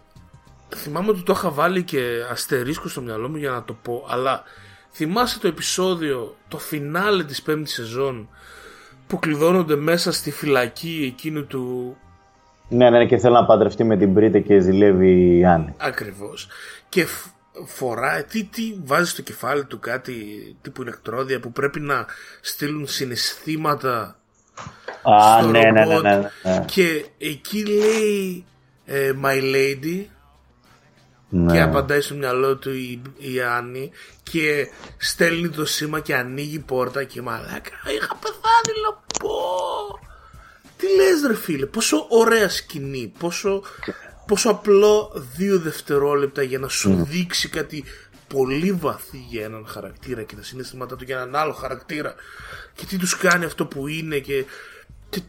[0.76, 4.44] θυμάμαι ότι το είχα βάλει και αστερίσκο στο μυαλό μου για να το πω, αλλά
[4.92, 8.30] θυμάσαι το επεισόδιο, το φινάλε της πέμπτης σεζόν
[9.08, 11.98] που κλειδώνονται μέσα στη φυλακή εκείνου του
[12.70, 15.74] ναι, ναι, και θέλω να παντρευτεί με την Πρίτε και ζηλεύει η Άννη.
[15.78, 16.48] Ακριβώς.
[16.90, 17.06] Και
[17.66, 20.14] φοράει, τι, τι βάζει στο κεφάλι του κάτι
[20.62, 22.06] τύπου ηλεκτρόδια που πρέπει να
[22.42, 24.20] στείλουν συναισθήματα
[25.02, 28.46] Α, στο ναι, ναι, ναι, ναι, ναι, Και εκεί λέει
[28.86, 30.06] ε, My Lady
[31.30, 31.54] ναι.
[31.54, 33.92] και απαντάει στο μυαλό του η, η Άννη
[34.24, 34.68] και
[34.98, 39.99] στέλνει το σήμα και ανοίγει πόρτα και μαλάκα είχα πεθάνει λέω
[40.80, 43.64] τι λες ρε φίλε, πόσο ωραία σκηνή, πόσο,
[44.28, 47.84] πόσο απλό δύο δευτερόλεπτα για να σου δείξει κάτι
[48.28, 52.16] πολύ βαθύ για έναν χαρακτήρα και τα συναισθήματά του για έναν άλλο χαρακτήρα
[52.74, 54.46] και τι τους κάνει αυτό που είναι και,
[55.10, 55.22] και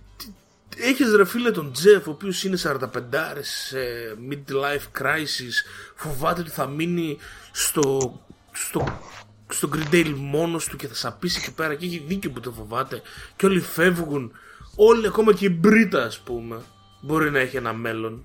[0.76, 2.78] έχεις ρε φίλε τον Τζεφ ο οποίος είναι 45
[3.40, 3.78] σε
[4.30, 5.54] midlife crisis
[5.94, 7.18] φοβάται ότι θα μείνει
[7.52, 8.20] στο,
[8.52, 9.00] στο,
[9.48, 13.02] στο Greendale μόνος του και θα σαπίσει εκεί πέρα και έχει δίκιο που το φοβάται
[13.36, 14.32] και όλοι φεύγουν
[14.76, 16.56] όλοι, ακόμα και η Μπρίτα, ας πούμε,
[17.00, 18.24] μπορεί να έχει ένα μέλλον.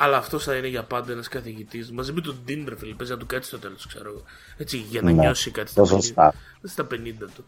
[0.00, 1.90] Αλλά αυτός θα είναι για πάντα ένας καθηγητής.
[1.90, 4.22] Μαζί με τον Ντίντρε, φίλε, παίζει να του κάτσει στο τέλος, ξέρω εγώ.
[4.56, 6.28] Έτσι, για να ναι, νιώσει κάτι στα 50,
[6.62, 7.44] στα 50 του.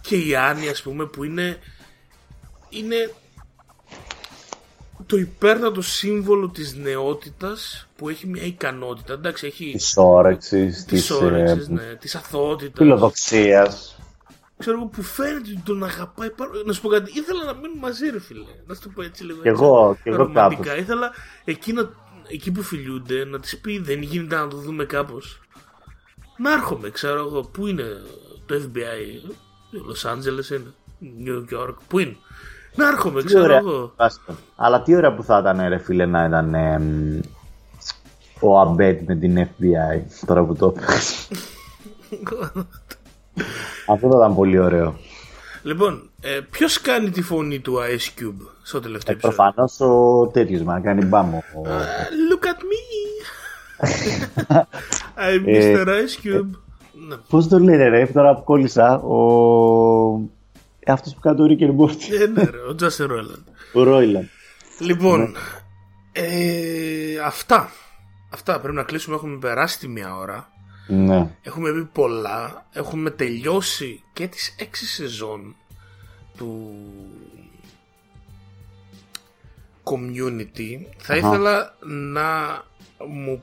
[0.00, 1.58] Και η Άννη, ας πούμε, που είναι.
[2.68, 3.14] είναι
[5.06, 9.72] το υπέρτατο σύμβολο της νεότητας που έχει μια ικανότητα, εντάξει, έχει...
[9.72, 12.72] Της όρεξης, της, όρεξης, ε, ναι, της αθωότητας.
[12.76, 13.99] Φιλοδοξίας
[14.60, 17.80] ξέρω εγώ που φαίνεται ότι τον αγαπάει πάρα Να σου πω κάτι, ήθελα να μείνουμε
[17.80, 18.44] μαζί, ρε φίλε.
[18.66, 19.42] Να σου το πω έτσι λίγο.
[19.42, 20.66] Και εγώ, και εγώ κάπως.
[20.78, 21.10] Ήθελα
[21.44, 21.90] εκεί, να,
[22.28, 25.40] εκεί που φιλιούνται να της πει δεν γίνεται να το δούμε κάπως.
[26.36, 27.84] Να έρχομαι, ξέρω εγώ, πού είναι
[28.46, 29.30] το FBI,
[29.90, 30.72] Los Angeles είναι,
[31.26, 32.16] New York, πού είναι.
[32.74, 33.58] Να έρχομαι, ξέρω ωραία.
[33.58, 33.94] εγώ.
[34.56, 36.80] Αλλά τι ώρα που θα ήταν, ρε φίλε, να ήταν ε,
[38.40, 40.74] ο Αμπέτ με την FBI, τώρα που το
[43.86, 44.96] Αυτό θα ήταν πολύ ωραίο.
[45.62, 50.62] Λοιπόν, ε, ποιος κάνει τη φωνή του Ice Cube στο τελευταίο ε, Προφανώς ο τέτοιος
[50.62, 51.44] μα κάνει μπάμο.
[51.64, 52.80] Uh, look at me!
[55.24, 55.86] I'm Mr.
[55.86, 56.50] Ice Cube.
[57.08, 57.16] Ναι.
[57.28, 58.94] Πώς το λένε, ρε, τώρα που κόλλησα.
[58.94, 60.20] Ο...
[60.80, 62.20] Ε, Αυτός που κάνει το Rick and Morty.
[62.20, 63.44] Ε, ναι, ρε, ο Justin Roiland.
[63.72, 64.28] Ο Ρόιλαν.
[64.78, 65.34] Λοιπόν,
[66.12, 67.70] ε, αυτά.
[68.32, 69.16] Αυτά πρέπει να κλείσουμε.
[69.16, 70.48] Έχουμε περάσει τη μία ώρα.
[70.90, 71.30] Ναι.
[71.42, 72.66] Έχουμε πει πολλά.
[72.72, 75.56] Έχουμε τελειώσει και τις έξι σεζόν
[76.36, 76.74] του
[79.82, 80.86] community.
[80.96, 81.28] Θα Αχα.
[81.28, 81.74] ήθελα
[82.12, 82.62] να
[83.08, 83.42] μου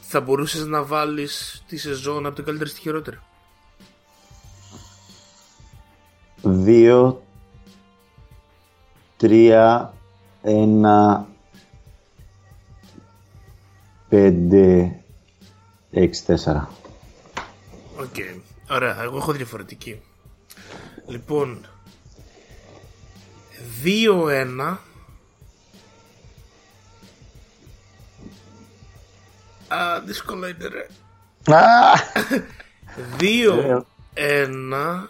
[0.00, 3.18] θα μπορούσες να βάλεις τη σεζόν από την καλύτερη στη χειρότερη.
[6.42, 7.22] Δύο,
[9.16, 9.94] τρία,
[10.42, 11.26] ένα,
[14.08, 15.03] πέντε,
[15.94, 16.70] έξι, τέσσερα.
[17.96, 18.14] Οκ.
[18.70, 19.02] Ωραία.
[19.02, 20.00] Εγώ έχω διαφορετική.
[21.06, 21.66] Λοιπόν.
[23.84, 24.76] 2-1.
[29.68, 30.86] Α, δύσκολο είναι ρε.
[33.18, 35.08] 2-1.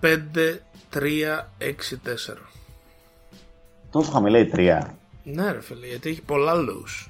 [0.00, 0.60] 5,
[0.90, 2.36] 3, 6, 4.
[3.90, 4.98] Τόσο χαμηλά η τρία.
[5.24, 7.08] Ναι, ρε φίλε, γιατί έχει πολλά lows.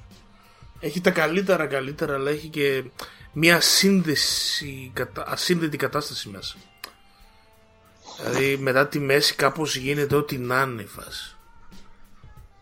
[0.85, 2.83] Έχει τα καλύτερα καλύτερα, αλλά έχει και
[3.33, 6.55] μια σύνδεση, κατα- ασύνδετη κατάσταση μέσα.
[8.23, 11.35] Δηλαδή μετά τη μέση κάπως γίνεται ό,τι να είναι η φάση.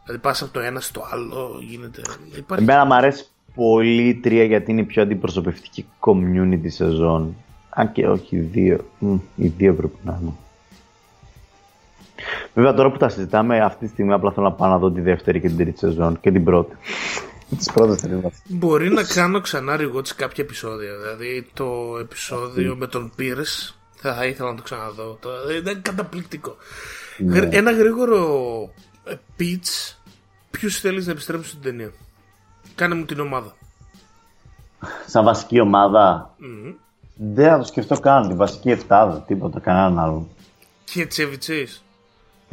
[0.04, 2.02] Δηλαδή πας από το ένα στο άλλο, γίνεται...
[2.36, 2.64] Υπάρχει...
[2.64, 7.36] Εμένα μου αρέσει πολύ η τρία γιατί είναι η πιο αντιπροσωπευτική community σεζόν.
[7.70, 8.86] Αν και όχι οι δύο.
[9.00, 10.32] Μμ, οι δύο πρέπει να είναι.
[12.54, 15.02] Βέβαια τώρα που τα συζητάμε αυτή τη στιγμή απλά θέλω να πάω να δω τη
[15.02, 16.76] δεύτερη και την τρίτη σεζόν και την πρώτη.
[17.58, 18.34] Τις πρώτες τρεις μας.
[18.48, 20.98] Μπορεί να κάνω ξανά rewatch κάποια επεισόδια.
[20.98, 25.18] Δηλαδή το επεισόδιο με τον Pierce θα ήθελα να το ξαναδώ.
[25.22, 26.56] Το, δηλαδή, είναι καταπληκτικό.
[27.30, 28.24] Γρ- Ένα γρήγορο
[29.04, 29.96] ε, pitch.
[30.52, 31.92] Ποιου θέλεις να επιστρέψουν στην ταινία.
[32.76, 33.56] Κάνε μου την ομάδα.
[35.08, 36.36] Σαν βασική ομάδα.
[37.16, 38.28] Δεν θα το σκεφτώ καν.
[38.28, 40.28] Τη βασική εφτάδα, τίποτα, κανέναν άλλον.
[40.84, 41.82] Και Chevy Chase.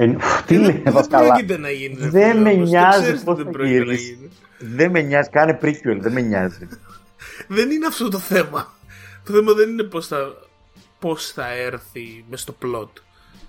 [0.02, 1.26] Ε, τι λέει, δεν Πασκαλά.
[1.26, 1.96] πρόκειται να γίνει.
[2.00, 2.70] ρε Δεν φίλε, με όμως.
[2.70, 4.08] Το νοιάζει ξέρεις πώς ότι θα δεν πρόκειται να γυρίσεις.
[4.08, 4.30] γίνει.
[4.58, 6.68] Δεν με νοιάζει, κάνε prequel, δεν με νοιάζει.
[7.48, 8.74] Δεν είναι αυτό το θέμα.
[9.24, 10.18] Το θέμα δεν είναι πώς θα,
[10.98, 12.88] πώς θα έρθει μες στο plot.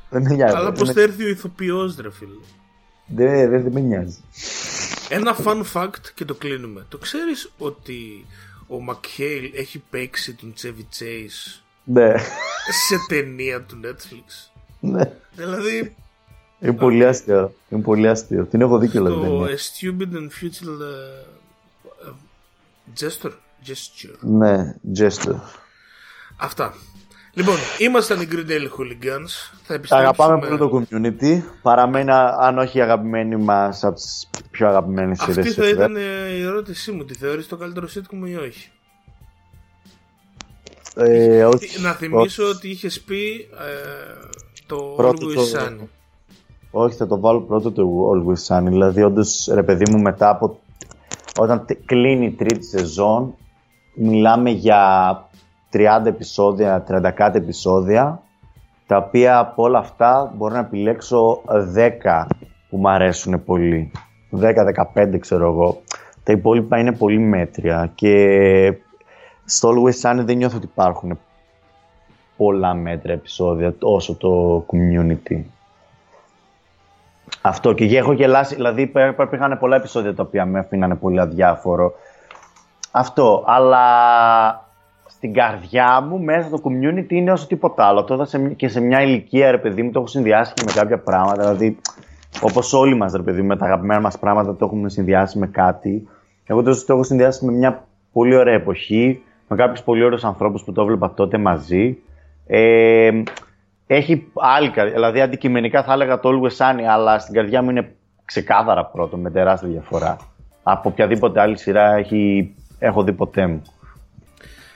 [0.09, 0.55] Δεν με νοιάζει.
[0.55, 2.31] Αλλά δεν πώς με- θα έρθει ο ηθοποιός ρε φίλε.
[3.05, 4.17] Δεν δεν- δεν με νοιάζει.
[5.09, 6.85] Ένα fun fact και το κλείνουμε.
[6.89, 8.25] Το ξέρεις ότι
[8.67, 12.13] ο Μακχέιλ έχει παίξει τον Chevy Chase Ναι.
[12.87, 15.03] σε ταινία του Netflix; Ναι.
[15.35, 15.95] Δηλαδή
[16.62, 17.53] Είναι πολύ αστείο.
[17.70, 18.45] Είναι πολύ αστείο.
[18.45, 19.14] Την έχω δει κιόλας.
[19.14, 19.47] το δεν είναι.
[19.47, 22.14] A Stupid and Futile uh, uh,
[23.05, 23.32] Gesture.
[23.68, 24.16] Gesture.
[24.20, 25.39] Ναι, gesture.
[26.38, 26.74] Αυτά.
[27.34, 29.30] Λοιπόν, ήμασταν οι Green Daily Hooligans.
[29.64, 29.99] Θα Τα επιστρέψουμε.
[30.01, 31.41] αγαπάμε πολύ το community.
[31.62, 35.38] Παραμένει, αν όχι η αγαπημένη μας, από τις πιο αγαπημένες σειρές.
[35.38, 36.01] Αυτή θα ήταν ε,
[36.38, 37.05] η ερώτησή μου.
[37.05, 38.72] Τη θεωρείς το καλύτερο sitcom ή όχι;
[40.95, 44.28] Ε, όχι, Να θυμίσω ότι είχες πει ε,
[44.66, 45.88] το Πρώτο Always το- Sunny.
[46.72, 48.67] Όχι, θα το βάλω πρώτο το Always Sunny.
[48.67, 50.57] Δηλαδή, όντως, ρε παιδί μου, μετά από.
[51.39, 53.34] Όταν τε- κλείνει η τρίτη σεζόν,
[53.95, 54.80] μιλάμε για
[55.72, 58.22] 30 επεισόδια, 30 κάτι επεισόδια,
[58.88, 61.41] τα οποία από όλα αυτά μπορώ να επιλέξω
[61.76, 62.28] 10
[62.69, 63.91] που μου αρέσουν πολύ.
[64.32, 65.82] 10-15 ξέρω εγώ.
[66.24, 68.13] Τα υπόλοιπα είναι πολύ μέτρια και
[69.45, 71.20] στο Always Sunny δεν νιώθω ότι υπάρχουν
[72.37, 75.41] πολλά μέτρα επεισόδια όσο το community.
[77.41, 81.93] Αυτό και έχω γελάσει, δηλαδή υπέ- υπήρχαν πολλά επεισόδια τα οποία με αφήνανε πολύ αδιάφορο.
[82.91, 83.79] Αυτό, αλλά
[85.05, 88.03] στην καρδιά μου μέσα το community είναι όσο τίποτα άλλο.
[88.03, 90.71] Το είδα σε, και σε μια ηλικία ρε παιδί μου το έχω συνδυάσει και με
[90.71, 91.78] κάποια πράγματα, δηλαδή
[92.41, 95.47] όπως όλοι μας ρε παιδί μου με τα αγαπημένα μας πράγματα το έχουμε συνδυάσει με
[95.47, 96.08] κάτι.
[96.45, 100.63] Εγώ το, το έχω συνδυάσει με μια πολύ ωραία εποχή, με κάποιους πολύ ωραίους ανθρώπους
[100.63, 101.97] που το έβλεπα τότε μαζί.
[102.47, 103.12] Ε,
[103.96, 104.93] έχει άλλη καρδιά.
[104.93, 107.96] Δηλαδή, αντικειμενικά θα έλεγα το Always Sunny, αλλά στην καρδιά μου είναι
[108.26, 110.18] ξεκάθαρα πρώτο, με τεράστια διαφορά.
[110.63, 113.62] Από οποιαδήποτε άλλη σειρά έχει, έχω δει ποτέ μου.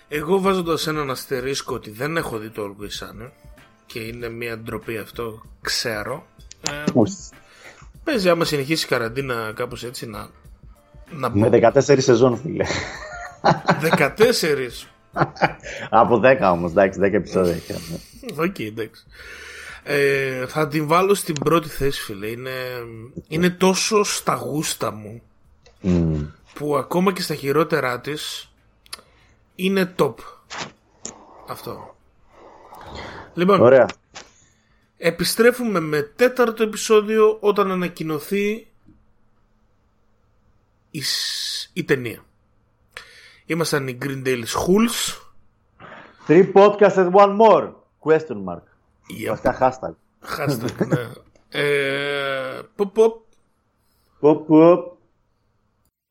[0.07, 3.29] Εγώ βάζοντας έναν αστερίσκο ότι δεν έχω δει το Always Sunny
[3.85, 6.25] και είναι μια ντροπή αυτό, ξέρω.
[6.69, 7.01] Ε,
[8.03, 10.27] παίζει άμα συνεχίσει η καραντίνα κάπως έτσι να,
[11.09, 11.39] να πω.
[11.39, 12.65] Με 14 σεζόν, φίλε.
[13.97, 14.09] 14.
[15.89, 17.73] Από 10 όμως, εντάξει, 10 επεισόδια έχει.
[17.73, 18.43] ναι.
[18.43, 19.03] Οκ, εντάξει.
[19.83, 22.27] Ε, θα την βάλω στην πρώτη θέση, φίλε.
[22.27, 22.51] Είναι,
[23.27, 25.21] είναι τόσο στα γούστα μου
[25.81, 26.25] Μμμ.
[26.53, 28.51] που ακόμα και στα χειρότερά της
[29.55, 30.13] είναι top.
[31.49, 31.95] Αυτό.
[33.33, 33.85] Λοιπόν, Ωραία.
[34.97, 38.67] επιστρέφουμε με τέταρτο επεισόδιο όταν ανακοινωθεί
[40.91, 42.23] η, σ- η ταινία.
[43.46, 45.16] Ήμασταν οι Greendale Schools.
[46.26, 47.74] Three podcasts and one more.
[48.06, 48.64] Question mark.
[49.08, 49.28] Yep.
[49.28, 49.94] Βασικά hashtag.
[50.38, 51.08] Hashtag, ναι.
[51.48, 53.12] Ε, pop, pop.
[54.22, 54.80] Pop, pop.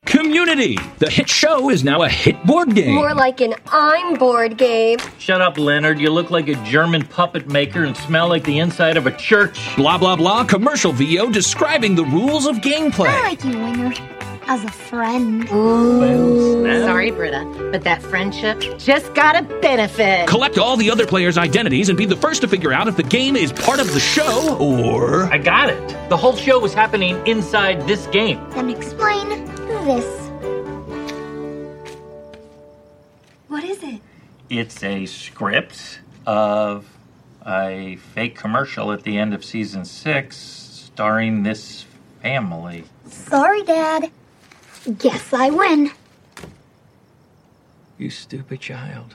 [0.06, 0.76] Community!
[1.04, 2.96] The hit show is now a hit board game.
[2.96, 4.98] More like an I'm bored game.
[5.20, 6.00] Shut up, Leonard.
[6.00, 9.58] You look like a German puppet maker and smell like the inside of a church.
[9.76, 13.14] Blah blah blah commercial video describing the rules of gameplay.
[13.14, 13.94] I like you, Winger,
[14.47, 15.49] as a friend.
[15.49, 20.29] Sorry, Britta, but that friendship just got a benefit.
[20.29, 23.03] Collect all the other players' identities and be the first to figure out if the
[23.03, 25.25] game is part of the show or.
[25.25, 26.09] I got it.
[26.09, 28.39] The whole show was happening inside this game.
[28.51, 29.29] Then explain
[29.85, 30.05] this.
[33.49, 34.01] What is it?
[34.51, 36.87] It's a script of
[37.47, 41.85] a fake commercial at the end of season six starring this
[42.23, 42.85] family.
[43.07, 44.11] Sorry, Dad.
[44.99, 45.91] Guess I win.
[47.99, 49.15] You stupid child.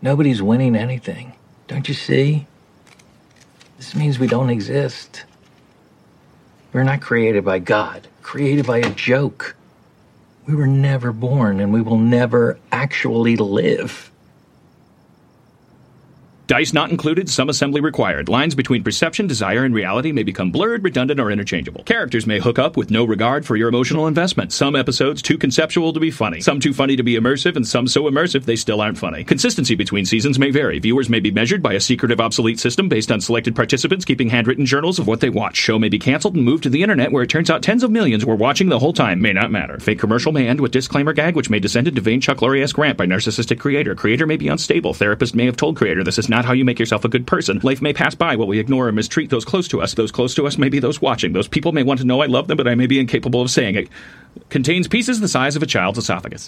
[0.00, 1.32] Nobody's winning anything.
[1.66, 2.46] Don't you see?
[3.76, 5.24] This means we don't exist.
[6.72, 9.56] We're not created by God, created by a joke.
[10.46, 14.12] We were never born and we will never actually live.
[16.48, 18.30] Dice not included, some assembly required.
[18.30, 21.82] Lines between perception, desire, and reality may become blurred, redundant, or interchangeable.
[21.82, 24.50] Characters may hook up with no regard for your emotional investment.
[24.50, 27.86] Some episodes too conceptual to be funny, some too funny to be immersive, and some
[27.86, 29.24] so immersive they still aren't funny.
[29.24, 30.78] Consistency between seasons may vary.
[30.78, 34.64] Viewers may be measured by a secretive, obsolete system based on selected participants keeping handwritten
[34.64, 35.58] journals of what they watch.
[35.58, 37.90] Show may be canceled and moved to the internet where it turns out tens of
[37.90, 39.20] millions were watching the whole time.
[39.20, 39.78] May not matter.
[39.80, 42.96] Fake commercial may end with disclaimer gag, which may descend into vain Chuck Lorre-esque rant
[42.96, 43.94] by narcissistic creator.
[43.94, 44.94] Creator may be unstable.
[44.94, 47.60] Therapist may have told creator this is not how you make yourself a good person.
[47.62, 49.94] Life may pass by while we ignore or mistreat those close to us.
[49.94, 51.32] Those close to us may be those watching.
[51.32, 53.50] Those people may want to know I love them, but I may be incapable of
[53.50, 53.88] saying it.
[54.48, 56.46] Contains pieces the size of a child's esophagus.